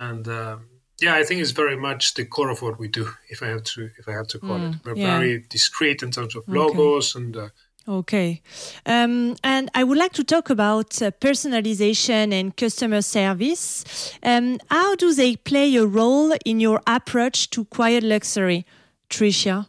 and 0.00 0.26
um, 0.28 0.69
yeah, 1.00 1.14
I 1.14 1.24
think 1.24 1.40
it's 1.40 1.50
very 1.50 1.76
much 1.76 2.14
the 2.14 2.24
core 2.24 2.50
of 2.50 2.62
what 2.62 2.78
we 2.78 2.88
do. 2.88 3.08
If 3.28 3.42
I 3.42 3.46
have 3.46 3.64
to, 3.64 3.90
if 3.98 4.08
I 4.08 4.12
have 4.12 4.26
to 4.28 4.38
call 4.38 4.58
mm, 4.58 4.74
it, 4.74 4.80
we're 4.84 4.96
yeah. 4.96 5.18
very 5.18 5.44
discreet 5.48 6.02
in 6.02 6.10
terms 6.10 6.36
of 6.36 6.46
logos 6.48 7.16
okay. 7.16 7.24
and. 7.24 7.36
Uh, 7.36 7.48
okay, 7.88 8.42
um, 8.86 9.36
and 9.42 9.70
I 9.74 9.84
would 9.84 9.98
like 9.98 10.12
to 10.12 10.24
talk 10.24 10.50
about 10.50 11.00
uh, 11.02 11.10
personalization 11.12 12.32
and 12.32 12.56
customer 12.56 13.02
service. 13.02 13.84
Um, 14.22 14.58
how 14.70 14.94
do 14.94 15.14
they 15.14 15.36
play 15.36 15.74
a 15.76 15.86
role 15.86 16.34
in 16.44 16.60
your 16.60 16.80
approach 16.86 17.50
to 17.50 17.64
quiet 17.64 18.04
luxury, 18.04 18.66
Tricia? 19.08 19.66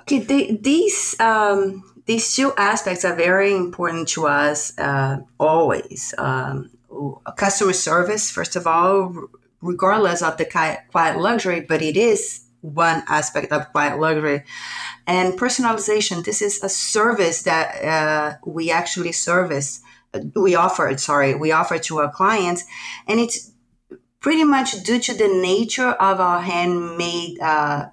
Okay, 0.00 0.18
they, 0.18 0.56
these 0.56 1.14
um, 1.20 1.84
these 2.06 2.34
two 2.34 2.52
aspects 2.56 3.04
are 3.04 3.14
very 3.14 3.54
important 3.54 4.08
to 4.08 4.26
us 4.26 4.76
uh, 4.78 5.18
always. 5.38 6.14
Um, 6.18 6.70
customer 7.36 7.74
service, 7.74 8.30
first 8.30 8.56
of 8.56 8.66
all, 8.66 9.28
regardless 9.60 10.22
of 10.22 10.36
the 10.36 10.44
quiet 10.44 11.18
luxury, 11.18 11.60
but 11.60 11.82
it 11.82 11.96
is 11.96 12.44
one 12.60 13.02
aspect 13.08 13.52
of 13.52 13.70
quiet 13.72 13.98
luxury. 14.00 14.42
And 15.06 15.38
personalization, 15.38 16.24
this 16.24 16.42
is 16.42 16.62
a 16.62 16.68
service 16.68 17.42
that 17.42 17.84
uh, 17.84 18.36
we 18.44 18.70
actually 18.70 19.12
service, 19.12 19.80
we 20.34 20.54
offer, 20.54 20.96
sorry, 20.98 21.34
we 21.34 21.52
offer 21.52 21.78
to 21.78 21.98
our 21.98 22.10
clients. 22.10 22.64
And 23.06 23.20
it's 23.20 23.52
pretty 24.20 24.44
much 24.44 24.82
due 24.82 24.98
to 24.98 25.14
the 25.14 25.28
nature 25.28 25.90
of 25.90 26.20
our 26.20 26.40
handmade 26.40 27.38
uh, 27.40 27.86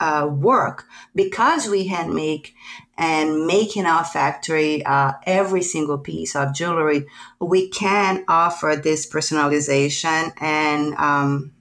uh, 0.00 0.28
work 0.30 0.84
because 1.14 1.68
we 1.68 1.86
hand 1.86 2.14
make 2.14 2.54
and 2.98 3.46
make 3.46 3.76
in 3.76 3.86
our 3.86 4.04
factory 4.04 4.84
uh, 4.84 5.12
every 5.24 5.62
single 5.62 5.98
piece 5.98 6.34
of 6.34 6.54
jewelry, 6.54 7.06
we 7.40 7.68
can 7.68 8.24
offer 8.28 8.78
this 8.82 9.08
personalization 9.10 10.32
and 10.40 10.94
um, 10.94 11.52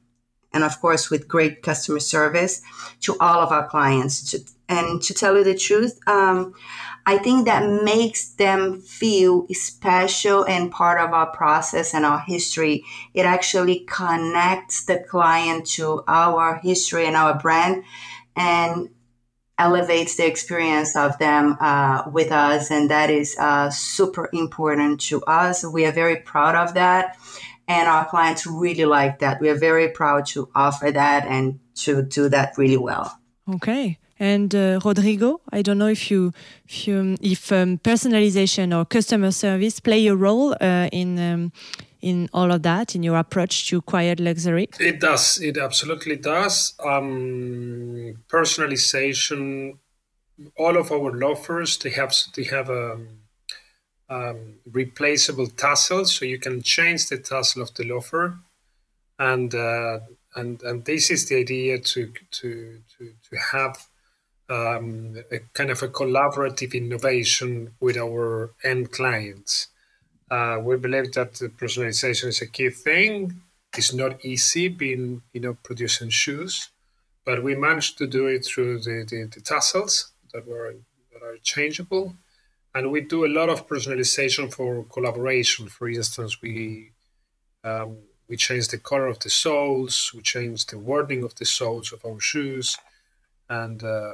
and 0.54 0.63
of 0.63 0.80
course 0.80 1.10
with 1.10 1.27
great 1.27 1.62
customer 1.62 2.00
service 2.00 2.62
to 3.01 3.18
all 3.20 3.42
of 3.42 3.51
our 3.51 3.68
clients. 3.68 4.32
To, 4.32 4.39
and 4.68 5.01
to 5.04 5.13
tell 5.13 5.38
you 5.38 5.44
the 5.44 5.56
truth, 5.56 6.00
um, 6.08 6.56
I 7.06 7.20
think 7.20 7.46
that 7.46 7.84
makes 7.84 8.30
them 8.30 8.82
feel 8.82 9.46
special 9.51 10.44
and 10.46 10.72
part 10.72 11.00
of 11.00 11.13
our 11.13 11.27
process 11.27 11.94
and 11.94 12.04
our 12.04 12.20
history. 12.20 12.84
It 13.13 13.27
actually 13.27 13.82
connects 13.82 14.86
the 14.86 15.06
client 15.08 15.68
to 15.74 16.04
our 16.08 16.56
history 16.63 17.06
and 17.06 17.15
our 17.15 17.38
brand 17.38 17.84
and 18.36 18.89
elevates 19.58 20.18
the 20.18 20.25
experience 20.25 20.96
of 20.96 21.18
them 21.18 21.58
uh, 21.60 22.04
with 22.12 22.32
us. 22.32 22.72
And 22.72 22.89
that 22.89 23.10
is 23.10 23.36
uh, 23.39 23.70
super 23.70 24.30
important 24.34 25.01
to 25.01 25.24
us. 25.24 25.65
We 25.65 25.86
are 25.86 25.92
very 25.92 26.18
proud 26.18 26.56
of 26.56 26.74
that. 26.74 27.18
And 27.68 27.88
our 27.88 28.06
clients 28.06 28.46
really 28.46 28.86
like 28.86 29.20
that. 29.20 29.42
We 29.42 29.50
are 29.50 29.58
very 29.58 29.89
proud 29.89 30.25
to 30.27 30.50
offer 30.54 30.92
that 30.92 31.25
and 31.25 31.60
to 31.75 32.04
do 32.04 32.30
that 32.30 32.58
really 32.58 32.77
well. 32.77 33.18
Okay. 33.56 33.98
And 34.18 34.54
uh, 34.56 34.80
Rodrigo, 34.84 35.42
I 35.51 35.62
don't 35.62 35.77
know 35.77 35.88
if 35.88 36.10
you, 36.10 36.32
if, 36.65 36.88
you, 36.88 37.18
if 37.22 37.51
um, 37.51 37.80
personalization 37.80 38.77
or 38.77 38.86
customer 38.86 39.32
service 39.32 39.80
play 39.80 40.08
a 40.08 40.15
role 40.15 40.56
uh, 40.62 40.88
in 40.92 41.20
um, 41.20 41.51
in 42.05 42.29
all 42.33 42.51
of 42.51 42.62
that 42.62 42.95
in 42.95 43.01
your 43.01 43.17
approach 43.17 43.67
to 43.67 43.81
quiet 43.81 44.19
luxury? 44.19 44.69
It 44.79 45.00
does. 45.00 45.41
It 45.41 45.57
absolutely 45.57 46.17
does. 46.17 46.75
Um, 46.79 48.17
personalization. 48.27 49.79
All 50.55 50.77
of 50.77 50.91
our 50.91 51.12
loafers 51.12 51.77
they 51.77 51.89
have 51.91 52.13
they 52.35 52.43
have 52.43 52.69
a 52.69 52.93
um, 52.93 53.07
um, 54.07 54.59
replaceable 54.71 55.47
tassel, 55.47 56.05
so 56.05 56.25
you 56.25 56.38
can 56.38 56.62
change 56.62 57.07
the 57.07 57.17
tassel 57.17 57.63
of 57.63 57.74
the 57.74 57.85
loafer, 57.85 58.38
and 59.17 59.55
uh, 59.55 60.00
and 60.35 60.62
and 60.62 60.85
this 60.85 61.09
is 61.09 61.27
the 61.27 61.38
idea 61.38 61.79
to 61.79 62.12
to 62.31 62.81
to, 62.97 63.13
to 63.29 63.38
have 63.51 63.88
um, 64.50 65.15
a 65.31 65.39
kind 65.53 65.71
of 65.71 65.81
a 65.81 65.88
collaborative 65.88 66.74
innovation 66.75 67.74
with 67.79 67.97
our 67.97 68.51
end 68.63 68.91
clients. 68.91 69.69
Uh, 70.29 70.60
we 70.62 70.75
believe 70.77 71.12
that 71.13 71.34
personalization 71.58 72.27
is 72.27 72.41
a 72.41 72.48
key 72.48 72.70
thing. 72.70 73.41
It's 73.77 73.94
not 73.94 74.24
easy 74.25 74.67
being, 74.67 75.22
you 75.34 75.41
know, 75.41 75.58
producing 75.62 76.10
shoes, 76.10 76.70
but 77.25 77.44
we 77.44 77.55
managed 77.55 77.98
to 78.00 78.08
do 78.08 78.27
it 78.27 78.46
through 78.46 78.79
the, 78.79 79.05
the, 79.08 79.29
the 79.34 79.41
tassels 79.41 80.12
that 80.34 80.48
were 80.48 80.75
that 81.13 81.22
are 81.22 81.38
changeable, 81.44 82.15
and 82.74 82.91
we 82.91 83.01
do 83.01 83.25
a 83.25 83.36
lot 83.39 83.50
of 83.50 83.67
personalization 83.67 84.51
for 84.53 84.84
collaboration. 84.86 85.67
For 85.67 85.89
instance, 85.89 86.41
we 86.41 86.91
um, 87.63 87.98
we 88.27 88.38
change 88.38 88.70
the 88.70 88.77
color 88.77 89.08
of 89.08 89.20
the 89.20 89.29
soles, 89.29 90.12
we 90.15 90.22
change 90.22 90.65
the 90.65 90.79
wording 90.79 91.24
of 91.24 91.36
the 91.36 91.46
soles 91.46 91.91
of 91.91 92.03
our 92.05 92.20
shoes, 92.20 92.77
and 93.50 93.84
uh, 93.84 94.13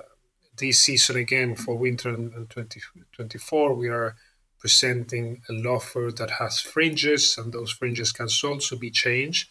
this 0.58 0.80
season 0.80 1.16
again 1.16 1.56
for 1.56 1.76
winter 1.76 2.16
2024 2.16 3.74
we 3.74 3.88
are 3.88 4.16
presenting 4.62 5.42
a 5.50 5.54
loafer 5.54 6.12
that 6.16 6.30
has 6.40 6.62
fringes, 6.62 7.36
and 7.38 7.52
those 7.52 7.72
fringes 7.72 8.12
can 8.12 8.28
also 8.44 8.78
be 8.78 8.92
changed. 8.92 9.50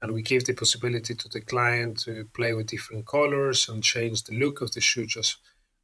And 0.00 0.12
we 0.12 0.20
give 0.22 0.44
the 0.44 0.52
possibility 0.52 1.14
to 1.14 1.28
the 1.28 1.40
client 1.40 2.00
to 2.00 2.26
play 2.34 2.52
with 2.52 2.66
different 2.66 3.06
colors 3.06 3.68
and 3.68 3.82
change 3.82 4.24
the 4.24 4.38
look 4.38 4.60
of 4.60 4.72
the 4.72 4.80
shoe 4.80 5.06
just 5.06 5.38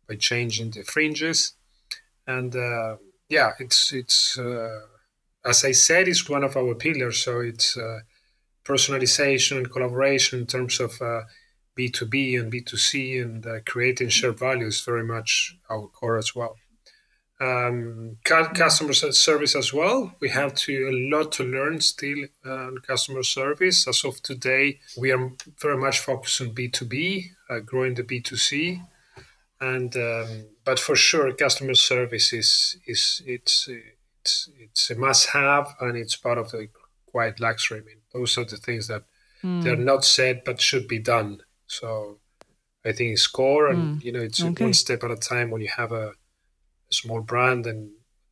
by 0.06 0.16
changing 0.16 0.72
the 0.72 0.82
fringes. 0.82 1.54
And 2.26 2.54
uh, 2.54 2.96
yeah, 3.28 3.52
it's 3.58 3.92
it's 3.92 4.38
uh, 4.38 4.80
as 5.44 5.64
I 5.64 5.72
said, 5.72 6.08
it's 6.08 6.28
one 6.28 6.44
of 6.44 6.56
our 6.56 6.74
pillars. 6.74 7.22
So 7.22 7.40
it's 7.40 7.76
uh, 7.76 8.00
personalization 8.64 9.56
and 9.56 9.70
collaboration 9.70 10.40
in 10.40 10.46
terms 10.46 10.78
of 10.78 11.00
uh, 11.00 11.22
B2B 11.78 12.38
and 12.38 12.52
B2C 12.52 13.22
and 13.22 13.46
uh, 13.46 13.60
creating 13.64 14.10
shared 14.10 14.38
values 14.38 14.84
very 14.84 15.04
much 15.04 15.56
our 15.70 15.86
core 15.86 16.18
as 16.18 16.34
well. 16.34 16.56
Um, 17.40 18.16
customer 18.24 18.92
service 18.92 19.54
as 19.54 19.72
well. 19.72 20.12
We 20.18 20.28
have 20.30 20.54
to 20.54 20.88
a 20.88 21.16
lot 21.16 21.30
to 21.32 21.44
learn 21.44 21.80
still 21.80 22.24
on 22.44 22.78
customer 22.78 23.22
service. 23.22 23.86
As 23.86 24.04
of 24.04 24.20
today, 24.22 24.80
we 24.98 25.12
are 25.12 25.30
very 25.60 25.76
much 25.76 26.00
focused 26.00 26.40
on 26.40 26.48
B2B, 26.52 27.26
uh, 27.48 27.60
growing 27.60 27.94
the 27.94 28.02
B2C, 28.02 28.82
and 29.60 29.96
um, 29.96 30.46
but 30.64 30.80
for 30.80 30.96
sure, 30.96 31.32
customer 31.32 31.74
service 31.74 32.32
is 32.32 32.76
is 32.86 33.22
it's 33.24 33.68
it's 33.68 34.50
it's 34.58 34.90
a 34.90 34.96
must-have 34.96 35.74
and 35.80 35.96
it's 35.96 36.16
part 36.16 36.38
of 36.38 36.50
the 36.50 36.68
quiet 37.06 37.40
luxury. 37.40 37.80
I 37.80 37.84
mean, 37.84 38.00
those 38.12 38.36
are 38.36 38.44
the 38.44 38.56
things 38.56 38.88
that 38.88 39.04
mm. 39.44 39.62
they're 39.62 39.76
not 39.76 40.04
said 40.04 40.42
but 40.44 40.60
should 40.60 40.88
be 40.88 40.98
done. 40.98 41.42
So 41.66 42.18
I 42.84 42.92
think 42.92 43.12
it's 43.12 43.26
core, 43.26 43.68
and 43.68 44.00
mm. 44.00 44.04
you 44.04 44.12
know, 44.12 44.20
it's 44.20 44.42
okay. 44.42 44.64
one 44.64 44.74
step 44.74 45.04
at 45.04 45.10
a 45.10 45.16
time 45.16 45.50
when 45.50 45.60
you 45.60 45.68
have 45.76 45.92
a, 45.92 46.12
small 46.90 47.20
brand 47.20 47.66
and, 47.66 47.90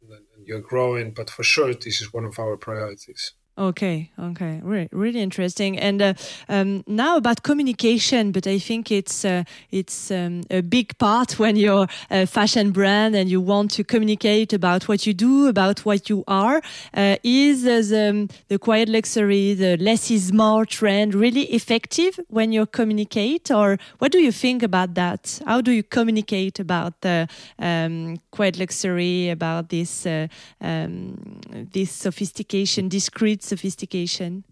and 0.09 0.47
you're 0.47 0.61
growing. 0.61 1.13
But 1.13 1.31
for 1.31 1.43
sure, 1.43 1.73
this 1.75 2.01
is 2.01 2.13
one 2.13 2.25
of 2.25 2.39
our 2.39 2.57
priorities. 2.57 3.33
Okay, 3.59 4.11
okay, 4.19 4.61
really, 4.63 4.89
really 4.93 5.21
interesting. 5.23 5.79
And 5.79 6.03
uh, 6.03 6.13
um, 6.47 6.85
now 6.87 7.17
about 7.17 7.43
communication, 7.43 8.31
but 8.31 8.47
I 8.47 8.59
think 8.59 8.93
it's 8.93 9.25
uh, 9.25 9.45
it's 9.71 10.11
um, 10.11 10.43
a 10.51 10.61
big 10.61 10.99
part 10.99 11.39
when 11.39 11.57
you're 11.57 11.87
a 12.11 12.27
fashion 12.27 12.71
brand 12.71 13.17
and 13.17 13.31
you 13.31 13.41
want 13.41 13.71
to 13.71 13.83
communicate 13.83 14.53
about 14.53 14.89
what 14.89 15.07
you 15.07 15.15
do, 15.15 15.47
about 15.49 15.87
what 15.87 16.11
you 16.11 16.23
are. 16.29 16.61
Uh, 16.93 17.17
is 17.23 17.63
the, 17.63 18.11
um, 18.11 18.29
the 18.49 18.59
quiet 18.59 18.91
luxury, 18.91 19.55
the 19.55 19.79
less 19.79 20.11
is 20.11 20.35
more 20.35 20.67
trend 20.67 21.15
really 21.15 21.45
effective 21.45 22.21
when 22.29 22.53
you 22.53 22.67
communicate, 22.67 23.51
or 23.51 23.79
what 24.01 24.13
do 24.13 24.19
you 24.19 24.33
think 24.33 24.63
about 24.63 24.93
that? 24.97 25.41
How 25.47 25.63
do 25.63 25.73
you 25.73 25.83
communicate 25.83 26.61
about 26.61 27.01
the 27.01 27.27
um, 27.59 28.19
quiet 28.33 28.59
luxury, 28.59 29.31
about 29.31 29.71
this 29.71 30.05
uh, 30.05 30.29
um, 30.61 31.41
this 31.73 31.91
sophistication, 31.91 32.91
discreet 32.91 33.46
sophistication? 33.47 34.45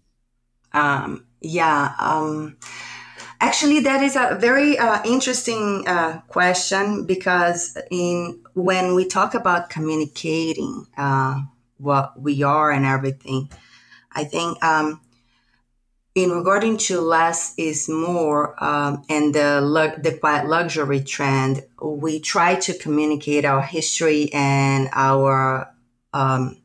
Um, 0.73 1.25
yeah. 1.41 1.93
Um, 1.99 2.57
actually, 3.39 3.79
that 3.81 4.01
is 4.03 4.15
a 4.15 4.37
very 4.39 4.77
uh, 4.77 5.01
interesting 5.05 5.87
uh, 5.87 6.21
question 6.27 7.05
because 7.05 7.77
in 7.91 8.41
when 8.53 8.95
we 8.95 9.05
talk 9.05 9.33
about 9.33 9.69
communicating 9.69 10.85
uh, 10.97 11.41
what 11.77 12.19
we 12.19 12.43
are 12.43 12.71
and 12.71 12.85
everything, 12.85 13.49
I 14.11 14.23
think 14.23 14.63
um, 14.63 15.01
in 16.15 16.31
regarding 16.31 16.77
to 16.77 17.01
less 17.01 17.53
is 17.57 17.89
more 17.89 18.61
um, 18.63 19.03
and 19.09 19.35
the 19.35 19.59
the 20.01 20.17
quiet 20.17 20.47
luxury 20.47 21.01
trend, 21.01 21.63
we 21.81 22.19
try 22.19 22.55
to 22.55 22.73
communicate 22.77 23.45
our 23.45 23.61
history 23.61 24.31
and 24.33 24.89
our 24.93 25.69
um, 26.13 26.57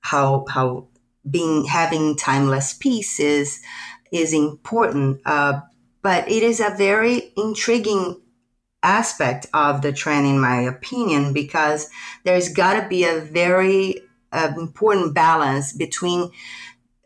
how 0.00 0.44
how 0.48 0.86
being 1.28 1.64
having 1.64 2.16
timeless 2.16 2.74
pieces 2.74 3.60
is 4.12 4.32
important, 4.32 5.20
uh, 5.24 5.60
but 6.02 6.28
it 6.30 6.42
is 6.42 6.60
a 6.60 6.74
very 6.76 7.32
intriguing 7.36 8.20
aspect 8.82 9.46
of 9.54 9.82
the 9.82 9.92
trend, 9.92 10.26
in 10.26 10.38
my 10.38 10.60
opinion, 10.60 11.32
because 11.32 11.88
there's 12.24 12.50
got 12.50 12.80
to 12.80 12.88
be 12.88 13.04
a 13.04 13.20
very 13.20 14.02
uh, 14.32 14.52
important 14.58 15.14
balance 15.14 15.72
between 15.72 16.30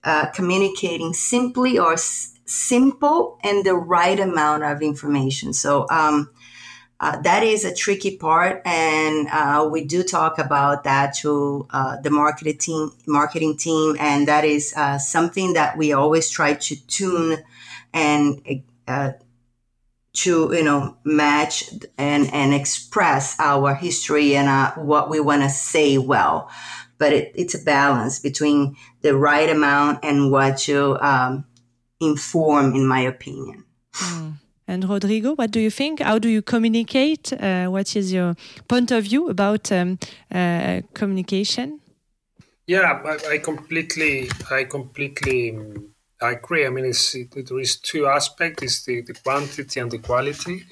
uh, 0.05 0.27
communicating 0.31 1.13
simply 1.13 1.79
or 1.79 1.95
s- 1.95 2.35
simple 2.47 3.39
and 3.45 3.65
the 3.65 3.75
right 3.75 4.19
amount 4.19 4.65
of 4.65 4.83
information. 4.83 5.53
So, 5.53 5.87
um, 5.91 6.31
uh, 7.01 7.21
that 7.23 7.45
is 7.45 7.65
a 7.65 7.73
tricky 7.73 8.17
part, 8.17 8.61
and 8.65 9.29
uh, 9.29 9.69
we 9.71 9.85
do 9.85 10.03
talk 10.03 10.39
about 10.39 10.83
that 10.83 11.15
to 11.15 11.67
uh, 11.71 11.97
the 12.01 12.11
marketing 12.11 12.59
team. 12.59 12.91
Marketing 13.07 13.57
team, 13.57 13.97
and 14.01 14.27
that 14.27 14.45
is 14.45 14.75
uh, 14.77 14.99
something 14.99 15.53
that 15.53 15.79
we 15.79 15.93
always 15.93 16.29
try 16.29 16.55
to 16.55 16.87
tune 16.87 17.39
and 17.95 18.65
uh, 18.89 19.13
to 20.15 20.51
you 20.53 20.65
know 20.65 20.97
match 21.05 21.71
and 21.97 22.35
and 22.35 22.53
express 22.53 23.39
our 23.39 23.75
history 23.75 24.35
and 24.35 24.49
uh, 24.49 24.73
what 24.73 25.09
we 25.09 25.21
want 25.21 25.43
to 25.43 25.51
say 25.51 25.99
well. 25.99 26.51
But 26.99 27.13
it, 27.13 27.33
it's 27.37 27.55
a 27.55 27.63
balance 27.63 28.19
between 28.19 28.77
the 29.03 29.17
right 29.17 29.49
amount 29.49 30.01
and 30.03 30.33
what 30.33 30.67
you 30.67 30.99
um, 31.01 31.45
inform, 32.01 32.75
in 32.75 32.89
my 32.89 33.03
opinion. 33.03 33.65
Mm. 33.95 34.33
And 34.69 34.87
Rodrigo, 34.87 35.35
what 35.35 35.51
do 35.51 35.61
you 35.61 35.71
think? 35.71 36.01
How 36.01 36.19
do 36.19 36.29
you 36.29 36.43
communicate? 36.43 37.33
Uh, 37.33 37.69
what 37.69 37.97
is 37.97 38.13
your 38.13 38.37
point 38.69 38.91
of 38.91 39.05
view 39.05 39.31
about 39.31 39.73
um, 39.73 39.99
uh, 40.31 40.83
communication? 40.93 41.81
Yeah, 42.67 43.01
I, 43.03 43.33
I, 43.33 43.39
completely, 43.39 44.29
I 44.51 44.65
completely 44.65 45.57
um, 45.57 45.95
agree. 46.21 46.67
I 46.67 46.69
mean, 46.69 46.85
it, 46.85 47.47
there 47.49 47.59
is 47.59 47.77
two 47.77 48.07
aspects: 48.07 48.63
is 48.63 48.85
the, 48.85 49.01
the 49.01 49.15
quantity 49.15 49.81
and 49.81 49.91
the 49.91 49.99
quality 49.99 50.65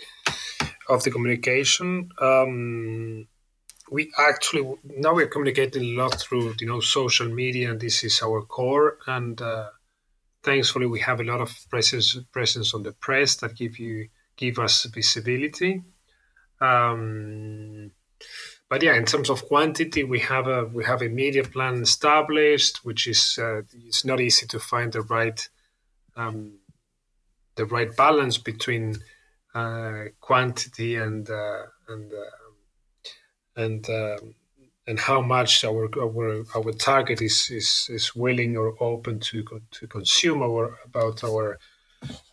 of 0.91 1.03
the 1.03 1.11
communication. 1.11 2.11
Um, 2.21 3.27
we 3.91 4.13
actually 4.19 4.75
now 4.85 5.15
we're 5.15 5.29
communicating 5.29 5.83
a 5.83 6.03
lot 6.03 6.21
through 6.21 6.55
you 6.61 6.67
know 6.67 6.81
social 6.81 7.29
media, 7.29 7.71
and 7.71 7.81
this 7.81 8.05
is 8.05 8.21
our 8.23 8.43
core. 8.43 8.99
And 9.07 9.41
uh, 9.41 9.71
thankfully 10.47 10.87
we 10.87 11.01
have 11.01 11.21
a 11.21 11.25
lot 11.25 11.41
of 11.41 11.51
presence 11.69 12.17
presence 12.33 12.73
on 12.73 12.83
the 12.85 12.93
press 12.93 13.37
that 13.37 13.57
give 13.57 13.79
you 13.79 14.09
give 14.37 14.59
us 14.59 14.85
visibility. 14.85 15.83
Um, 16.61 17.91
but 18.69 18.83
yeah, 18.83 18.97
in 18.97 19.05
terms 19.05 19.29
of 19.29 19.45
quantity, 19.45 20.05
we 20.05 20.21
have 20.21 20.47
a 20.47 20.65
we 20.65 20.85
have 20.85 21.03
a 21.03 21.09
media 21.09 21.45
plan 21.45 21.83
established, 21.83 22.85
which 22.85 23.07
is 23.07 23.39
uh, 23.39 23.63
it's 23.89 24.05
not 24.05 24.21
easy 24.21 24.47
to 24.47 24.59
find 24.59 24.93
the 24.93 25.03
right 25.03 25.49
um, 26.17 26.61
the 27.57 27.67
right 27.67 27.95
balance 27.97 28.39
between 28.39 28.97
uh, 29.55 30.05
quantity 30.21 30.97
and 30.97 31.29
uh, 31.29 31.63
and 31.89 32.13
uh, 32.13 33.63
and 33.63 33.91
um, 33.91 34.35
and 34.87 34.99
how 35.01 35.21
much 35.21 35.65
our 35.65 35.89
our, 36.01 36.45
our 36.55 36.73
target 36.73 37.21
is, 37.21 37.51
is 37.51 37.89
is 37.91 38.15
willing 38.15 38.57
or 38.57 38.75
open 38.81 39.21
to 39.21 39.45
to 39.71 39.87
consume 39.87 40.43
our 40.43 40.79
about 40.85 41.25
our 41.25 41.59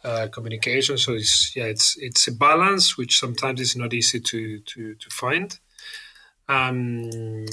uh, 0.04 0.28
communication. 0.32 0.98
So 0.98 1.14
it's 1.14 1.56
yeah, 1.56 1.66
it's 1.66 1.98
it's 1.98 2.28
a 2.28 2.32
balance 2.32 2.98
which 2.98 3.20
sometimes 3.20 3.62
is 3.62 3.76
not 3.76 3.94
easy 3.94 4.20
to 4.20 4.60
to 4.60 4.96
to 4.96 5.10
find. 5.10 5.58
Um, 6.48 7.46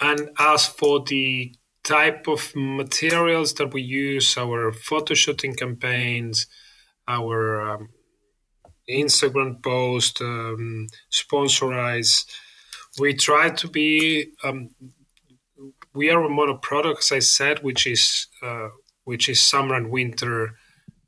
and 0.00 0.30
as 0.38 0.66
for 0.66 1.02
the 1.04 1.54
type 1.84 2.26
of 2.28 2.52
materials 2.54 3.54
that 3.54 3.72
we 3.72 3.82
use, 3.82 4.36
our 4.36 4.72
photo 4.72 5.14
shooting 5.14 5.54
campaigns, 5.54 6.46
our 7.06 7.60
um, 7.70 7.88
Instagram 8.88 9.62
post, 9.62 10.20
um, 10.20 10.86
sponsorize 11.10 12.24
we 12.98 13.14
try 13.14 13.50
to 13.50 13.68
be 13.68 14.28
um, 14.44 14.70
we 15.94 16.10
are 16.10 16.22
a 16.22 16.28
mono 16.28 16.56
product 16.56 17.00
as 17.00 17.12
i 17.12 17.18
said 17.18 17.62
which 17.62 17.86
is 17.86 18.28
uh, 18.42 18.68
which 19.04 19.28
is 19.28 19.40
summer 19.40 19.74
and 19.74 19.90
winter 19.90 20.54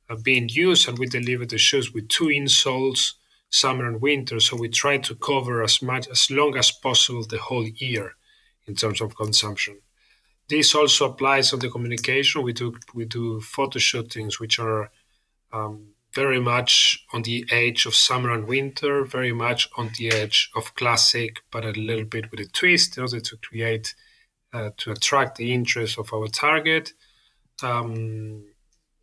uh, 0.09 0.17
being 0.23 0.49
used 0.49 0.89
and 0.89 0.99
we 0.99 1.07
deliver 1.07 1.47
the 1.47 1.59
shoes 1.59 1.93
with 1.93 2.09
two 2.09 2.27
insoles 2.27 3.13
summer 3.51 3.87
and 3.87 4.01
winter. 4.01 4.41
So 4.41 4.57
we 4.57 4.69
try 4.69 4.99
to 4.99 5.15
cover 5.17 5.63
as 5.63 5.83
much 5.83 6.09
as 6.09 6.31
long 6.31 6.57
as 6.57 6.71
possible 6.71 7.25
the 7.25 7.39
whole 7.39 7.67
year 7.67 8.15
in 8.67 8.75
terms 8.75 9.01
of 9.01 9.17
consumption. 9.17 9.81
This 10.49 10.75
also 10.75 11.11
applies 11.11 11.53
on 11.53 11.61
the 11.61 11.69
communication. 11.69 12.43
We 12.43 12.53
do 12.53 12.77
we 12.95 13.05
do 13.05 13.41
photo 13.41 13.79
shootings 13.79 14.41
which 14.41 14.59
are 14.59 14.91
um, 15.53 15.89
very 16.15 16.41
much 16.41 17.05
on 17.13 17.23
the 17.23 17.45
edge 17.51 17.87
of 17.87 17.95
summer 17.95 18.33
and 18.33 18.47
winter, 18.47 19.05
very 19.05 19.33
much 19.33 19.69
on 19.77 19.91
the 19.99 20.11
edge 20.11 20.51
of 20.57 20.75
classic, 20.75 21.41
but 21.51 21.65
a 21.65 21.71
little 21.71 22.05
bit 22.05 22.31
with 22.31 22.41
a 22.41 22.47
twist 22.47 22.97
in 22.97 23.03
order 23.03 23.21
to 23.21 23.37
create, 23.37 23.95
uh, 24.53 24.71
to 24.79 24.91
attract 24.91 25.37
the 25.37 25.53
interest 25.53 25.99
of 25.99 26.13
our 26.13 26.27
target. 26.27 26.93
Um, 27.63 28.45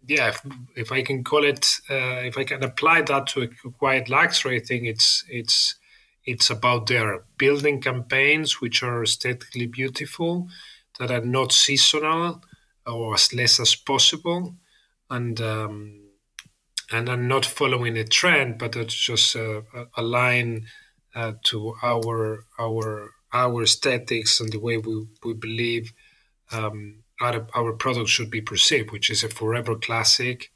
yeah, 0.05 0.29
if, 0.29 0.41
if, 0.75 0.91
I 0.91 1.01
can 1.01 1.23
call 1.23 1.43
it, 1.43 1.65
uh, 1.89 2.23
if 2.25 2.37
I 2.37 2.43
can 2.43 2.63
apply 2.63 3.01
that 3.03 3.27
to 3.27 3.43
a 3.43 3.71
quiet 3.71 4.09
luxury, 4.09 4.57
I 4.57 4.63
think 4.63 4.83
it's 4.85 5.23
it's 5.29 5.75
it's 6.25 6.49
about 6.49 6.87
their 6.87 7.23
building 7.37 7.79
campaigns 7.81 8.59
which 8.59 8.83
are 8.83 9.03
aesthetically 9.03 9.65
beautiful, 9.65 10.49
that 10.99 11.11
are 11.11 11.25
not 11.25 11.53
seasonal 11.53 12.41
or 12.85 13.13
as 13.13 13.33
less 13.33 13.59
as 13.59 13.75
possible, 13.75 14.55
and 15.09 15.39
um, 15.41 16.06
and 16.91 17.09
are 17.09 17.17
not 17.17 17.45
following 17.45 17.97
a 17.97 18.03
trend, 18.03 18.57
but 18.57 18.75
it's 18.75 18.95
just 18.95 19.35
uh, 19.35 19.61
align 19.95 20.67
uh, 21.15 21.33
to 21.43 21.75
our 21.81 22.45
our 22.59 23.11
our 23.33 23.63
aesthetics 23.63 24.39
and 24.39 24.51
the 24.51 24.59
way 24.59 24.77
we, 24.77 25.05
we 25.23 25.33
believe 25.33 25.91
um, 26.51 27.03
our, 27.19 27.45
our 27.53 27.73
product 27.73 28.09
should 28.09 28.31
be 28.31 28.41
perceived, 28.41 28.91
which 28.91 29.09
is 29.09 29.23
a 29.23 29.29
forever 29.29 29.75
classic 29.75 30.51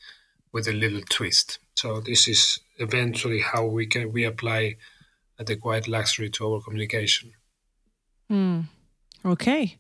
with 0.54 0.68
a 0.68 0.74
little 0.74 1.02
twist. 1.10 1.60
So 1.76 2.00
this 2.00 2.28
is 2.28 2.60
eventually 2.78 3.42
how 3.42 3.66
we 3.66 3.88
can 3.88 4.12
we 4.12 4.24
apply 4.24 4.78
the 5.38 5.56
quiet 5.56 5.88
luxury 5.88 6.30
to 6.30 6.54
our 6.54 6.62
communication. 6.62 7.34
Mm. 8.32 8.66
Okay. 9.26 9.78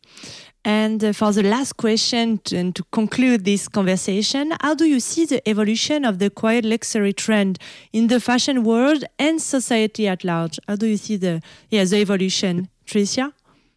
And 0.63 1.03
uh, 1.03 1.13
for 1.13 1.31
the 1.31 1.41
last 1.41 1.77
question, 1.77 2.37
to, 2.45 2.55
and 2.55 2.75
to 2.75 2.83
conclude 2.91 3.45
this 3.45 3.67
conversation, 3.67 4.53
how 4.61 4.75
do 4.75 4.85
you 4.85 4.99
see 4.99 5.25
the 5.25 5.47
evolution 5.49 6.05
of 6.05 6.19
the 6.19 6.29
quiet 6.29 6.65
luxury 6.65 7.13
trend 7.13 7.57
in 7.91 8.07
the 8.07 8.19
fashion 8.19 8.63
world 8.63 9.03
and 9.17 9.41
society 9.41 10.07
at 10.07 10.23
large? 10.23 10.59
How 10.67 10.75
do 10.75 10.85
you 10.85 10.97
see 10.97 11.17
the 11.17 11.41
yeah 11.69 11.83
the 11.83 11.97
evolution, 11.97 12.69
Tricia? 12.85 13.33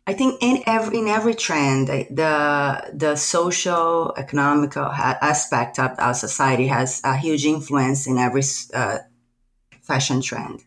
I 0.06 0.12
think 0.12 0.42
in 0.42 0.62
every 0.66 0.98
in 0.98 1.08
every 1.08 1.34
trend, 1.34 1.88
the 1.88 2.90
the 2.92 3.16
social 3.16 4.12
economical 4.18 4.84
aspect 4.84 5.78
of 5.78 5.92
our 5.98 6.12
society 6.12 6.66
has 6.66 7.00
a 7.02 7.16
huge 7.16 7.46
influence 7.46 8.06
in 8.06 8.18
every 8.18 8.42
uh, 8.74 8.98
fashion 9.80 10.20
trend, 10.20 10.62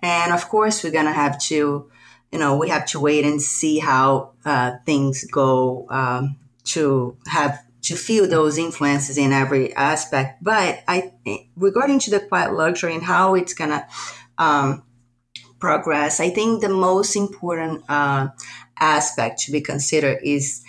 and 0.00 0.32
of 0.32 0.48
course 0.48 0.84
we're 0.84 0.92
gonna 0.92 1.12
have 1.12 1.40
to 1.40 1.90
you 2.32 2.38
know, 2.38 2.56
we 2.56 2.68
have 2.68 2.86
to 2.86 3.00
wait 3.00 3.24
and 3.24 3.42
see 3.42 3.78
how 3.78 4.32
uh, 4.44 4.72
things 4.86 5.24
go 5.24 5.86
um, 5.90 6.36
to 6.64 7.16
have 7.26 7.60
to 7.82 7.96
feel 7.96 8.28
those 8.28 8.58
influences 8.58 9.18
in 9.18 9.32
every 9.32 9.74
aspect. 9.74 10.42
But 10.42 10.82
I, 10.86 11.12
regarding 11.56 11.98
to 12.00 12.10
the 12.10 12.20
quiet 12.20 12.52
luxury 12.52 12.94
and 12.94 13.02
how 13.02 13.34
it's 13.34 13.54
gonna 13.54 13.86
um, 14.38 14.84
progress, 15.58 16.20
I 16.20 16.30
think 16.30 16.60
the 16.60 16.68
most 16.68 17.16
important 17.16 17.84
uh, 17.88 18.28
aspect 18.78 19.40
to 19.40 19.52
be 19.52 19.60
considered 19.60 20.20
is 20.22 20.62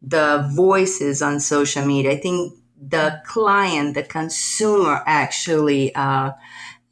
the 0.00 0.50
voices 0.54 1.20
on 1.20 1.40
social 1.40 1.84
media. 1.84 2.12
I 2.12 2.16
think 2.20 2.54
the 2.80 3.20
client, 3.26 3.94
the 3.94 4.02
consumer, 4.02 5.02
actually. 5.06 5.94
Uh, 5.94 6.32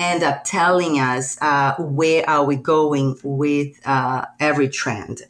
end 0.01 0.23
up 0.23 0.43
telling 0.45 0.99
us 0.99 1.41
uh, 1.41 1.77
where 1.77 2.29
are 2.29 2.45
we 2.45 2.57
going 2.57 3.17
with 3.23 3.79
uh, 3.87 4.25
every 4.41 4.69
trend. 4.69 5.21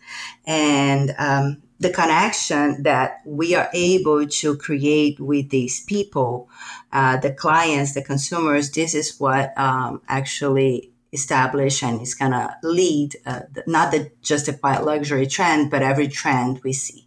And 0.46 1.14
um, 1.18 1.62
the 1.80 1.90
connection 1.90 2.83
that 2.83 3.22
we 3.24 3.54
are 3.54 3.68
able 3.72 4.26
to 4.26 4.56
create 4.56 5.18
with 5.18 5.48
these 5.50 5.83
people 5.85 6.48
uh, 6.92 7.16
the 7.16 7.33
clients 7.33 7.94
the 7.94 8.02
consumers 8.02 8.70
this 8.70 8.94
is 8.94 9.18
what 9.18 9.56
um, 9.59 10.00
actually 10.06 10.92
establish 11.12 11.83
and 11.83 12.00
is 12.02 12.14
going 12.14 12.30
to 12.30 12.54
lead 12.62 13.16
uh, 13.26 13.40
not 13.66 13.90
the, 13.90 14.11
just 14.22 14.46
a 14.46 14.52
quiet 14.52 14.85
luxury 14.85 15.26
trend 15.26 15.70
but 15.70 15.83
every 15.83 16.06
trend 16.06 16.61
we 16.62 16.72
see 16.72 17.04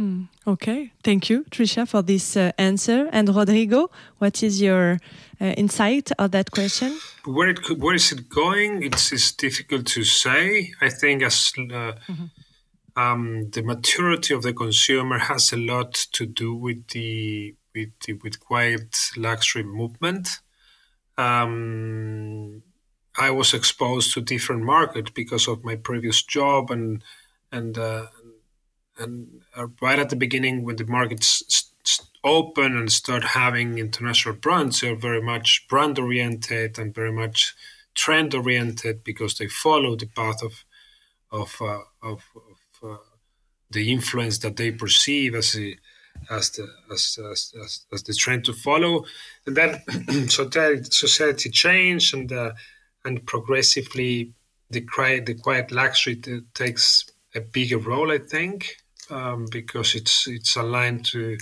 Mm, 0.00 0.28
okay, 0.46 0.92
thank 1.02 1.28
you, 1.28 1.44
Tricia, 1.50 1.86
for 1.86 2.02
this 2.02 2.36
uh, 2.36 2.52
answer. 2.56 3.08
And 3.12 3.34
Rodrigo, 3.34 3.90
what 4.18 4.44
is 4.44 4.62
your 4.62 5.00
uh, 5.40 5.44
insight 5.44 6.12
of 6.20 6.30
that 6.30 6.52
question? 6.52 6.96
Where 7.24 7.48
it 7.48 7.62
could, 7.64 7.82
where 7.82 7.96
is 7.96 8.12
it 8.12 8.28
going? 8.28 8.84
It's, 8.84 9.10
it's 9.10 9.32
difficult 9.32 9.86
to 9.86 10.04
say. 10.04 10.72
I 10.80 10.88
think 10.88 11.24
as 11.24 11.52
uh, 11.58 11.62
mm-hmm. 11.62 12.24
um, 12.94 13.50
the 13.50 13.62
maturity 13.62 14.34
of 14.34 14.42
the 14.42 14.52
consumer 14.52 15.18
has 15.18 15.52
a 15.52 15.56
lot 15.56 15.94
to 16.12 16.26
do 16.26 16.54
with 16.54 16.86
the 16.88 17.56
with 17.74 17.90
the, 18.06 18.12
with 18.14 18.40
quiet 18.40 18.96
luxury 19.16 19.64
movement. 19.64 20.28
Um, 21.16 22.62
I 23.16 23.30
was 23.30 23.52
exposed 23.52 24.14
to 24.14 24.20
different 24.20 24.62
markets 24.62 25.10
because 25.10 25.48
of 25.48 25.64
my 25.64 25.74
previous 25.74 26.22
job 26.22 26.70
and 26.70 27.02
and 27.50 27.78
uh, 27.78 28.06
and 28.98 29.42
uh, 29.56 29.66
right 29.80 29.98
at 29.98 30.10
the 30.10 30.16
beginning 30.16 30.64
when 30.64 30.76
the 30.76 30.86
markets 30.86 31.72
open 32.24 32.76
and 32.76 32.90
start 32.90 33.24
having 33.24 33.78
international 33.78 34.34
brands 34.34 34.80
they're 34.80 34.96
very 34.96 35.22
much 35.22 35.66
brand 35.68 35.98
oriented 35.98 36.78
and 36.78 36.94
very 36.94 37.12
much 37.12 37.54
trend 37.94 38.34
oriented 38.34 39.02
because 39.04 39.38
they 39.38 39.48
follow 39.48 39.96
the 39.96 40.06
path 40.06 40.42
of 40.42 40.64
of 41.30 41.56
uh, 41.60 41.80
of, 42.02 42.22
of 42.50 42.90
uh, 42.90 42.96
the 43.70 43.92
influence 43.92 44.38
that 44.38 44.56
they 44.56 44.70
perceive 44.70 45.34
as 45.34 45.52
the 45.52 45.76
as 46.30 46.50
the 46.50 46.66
as, 46.92 47.18
as, 47.30 47.52
as, 47.62 47.80
as 47.92 48.02
the 48.02 48.14
trend 48.14 48.44
to 48.44 48.52
follow. 48.52 49.04
And 49.46 49.56
then 49.56 49.82
society 50.28 51.50
change 51.50 52.14
and 52.14 52.32
uh, 52.32 52.52
and 53.04 53.24
progressively 53.26 54.32
the 54.70 54.80
the 55.24 55.34
quiet 55.34 55.72
luxury 55.72 56.20
takes 56.54 57.06
a 57.34 57.40
bigger 57.40 57.78
role 57.78 58.10
i 58.10 58.18
think 58.18 58.76
um, 59.10 59.46
because 59.50 59.94
it's 59.94 60.26
it's 60.26 60.56
aligned 60.56 61.04
to 61.06 61.36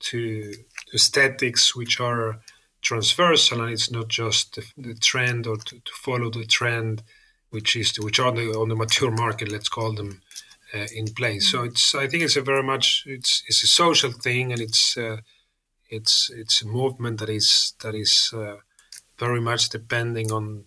to 0.00 0.54
aesthetics 0.94 1.74
which 1.74 2.00
are 2.00 2.40
transversal 2.82 3.60
and 3.62 3.72
it's 3.72 3.90
not 3.90 4.08
just 4.08 4.54
the, 4.54 4.64
the 4.76 4.94
trend 4.94 5.46
or 5.46 5.56
to, 5.56 5.80
to, 5.80 5.92
follow 5.92 6.30
the 6.30 6.46
trend 6.46 7.02
which 7.50 7.74
is 7.74 7.92
to, 7.92 8.02
which 8.02 8.20
are 8.20 8.30
the, 8.30 8.52
on 8.52 8.68
the 8.68 8.76
mature 8.76 9.10
market 9.10 9.50
let's 9.50 9.68
call 9.68 9.92
them 9.92 10.22
uh, 10.72 10.86
in 10.94 11.06
place. 11.06 11.50
So 11.50 11.64
it's 11.64 11.94
i 11.94 12.06
think 12.06 12.22
it's 12.22 12.36
a 12.36 12.42
very 12.42 12.62
much 12.62 13.04
it's 13.06 13.42
it's 13.48 13.62
a 13.62 13.66
social 13.66 14.12
thing 14.12 14.52
and 14.52 14.60
it's 14.60 14.96
uh, 14.96 15.18
it's 15.90 16.30
it's 16.30 16.62
a 16.62 16.66
movement 16.66 17.18
that 17.20 17.30
is 17.30 17.72
that 17.82 17.94
is 17.94 18.30
uh, 18.34 18.56
very 19.18 19.40
much 19.40 19.70
depending 19.70 20.30
on 20.30 20.64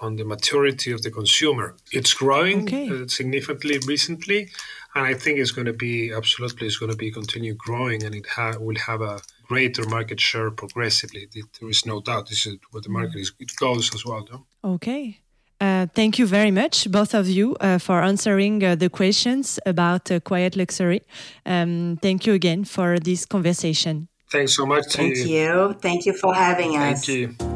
on 0.00 0.16
the 0.16 0.24
maturity 0.24 0.92
of 0.92 1.02
the 1.02 1.10
consumer. 1.10 1.76
It's 1.92 2.12
growing 2.14 2.64
okay. 2.64 2.90
Uh, 2.90 3.06
significantly 3.06 3.78
recently 3.86 4.50
and 4.94 5.06
I 5.06 5.14
think 5.14 5.38
it's 5.38 5.50
going 5.50 5.66
to 5.66 5.72
be 5.72 6.12
absolutely 6.12 6.66
it's 6.66 6.78
going 6.78 6.90
to 6.90 6.96
be 6.96 7.10
continue 7.10 7.54
growing, 7.54 8.04
and 8.04 8.14
it 8.14 8.26
ha- 8.26 8.56
will 8.58 8.78
have 8.78 9.00
a 9.00 9.20
greater 9.46 9.86
market 9.88 10.20
share 10.20 10.50
progressively. 10.50 11.28
There 11.34 11.68
is 11.68 11.84
no 11.84 12.00
doubt. 12.00 12.28
This 12.28 12.46
is 12.46 12.56
what 12.70 12.82
the 12.84 12.88
mm. 12.88 12.94
market 13.00 13.20
is. 13.20 13.32
It 13.38 13.54
goes 13.56 13.94
as 13.94 14.04
well. 14.04 14.26
No? 14.30 14.46
Okay. 14.74 15.20
Uh, 15.60 15.86
thank 15.94 16.18
you 16.18 16.26
very 16.26 16.50
much, 16.50 16.90
both 16.90 17.14
of 17.14 17.28
you, 17.28 17.56
uh, 17.60 17.78
for 17.78 18.02
answering 18.02 18.62
uh, 18.62 18.74
the 18.74 18.90
questions 18.90 19.58
about 19.64 20.10
uh, 20.10 20.20
quiet 20.20 20.56
luxury. 20.56 21.02
Um, 21.46 21.98
thank 22.02 22.26
you 22.26 22.34
again 22.34 22.64
for 22.64 22.98
this 22.98 23.24
conversation. 23.24 24.08
Thanks 24.30 24.56
so 24.56 24.66
much. 24.66 24.84
Thank 24.90 25.16
you. 25.16 25.24
you. 25.24 25.76
Thank 25.80 26.06
you 26.06 26.12
for 26.12 26.34
having 26.34 26.76
us. 26.76 27.06
Thank 27.06 27.08
you. 27.08 27.53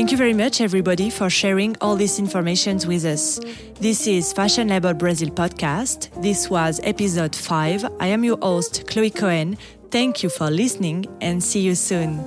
Thank 0.00 0.12
you 0.12 0.16
very 0.16 0.32
much, 0.32 0.62
everybody, 0.62 1.10
for 1.10 1.28
sharing 1.28 1.76
all 1.82 1.94
these 1.94 2.18
informations 2.18 2.86
with 2.86 3.04
us. 3.04 3.38
This 3.80 4.06
is 4.06 4.32
Fashion 4.32 4.68
Label 4.68 4.94
Brasil 4.94 5.28
podcast. 5.28 6.08
This 6.22 6.48
was 6.48 6.80
episode 6.84 7.36
5. 7.36 7.84
I 8.00 8.06
am 8.06 8.24
your 8.24 8.38
host, 8.38 8.86
Chloe 8.86 9.10
Cohen. 9.10 9.58
Thank 9.90 10.22
you 10.22 10.30
for 10.30 10.50
listening 10.50 11.04
and 11.20 11.44
see 11.44 11.60
you 11.60 11.74
soon. 11.74 12.24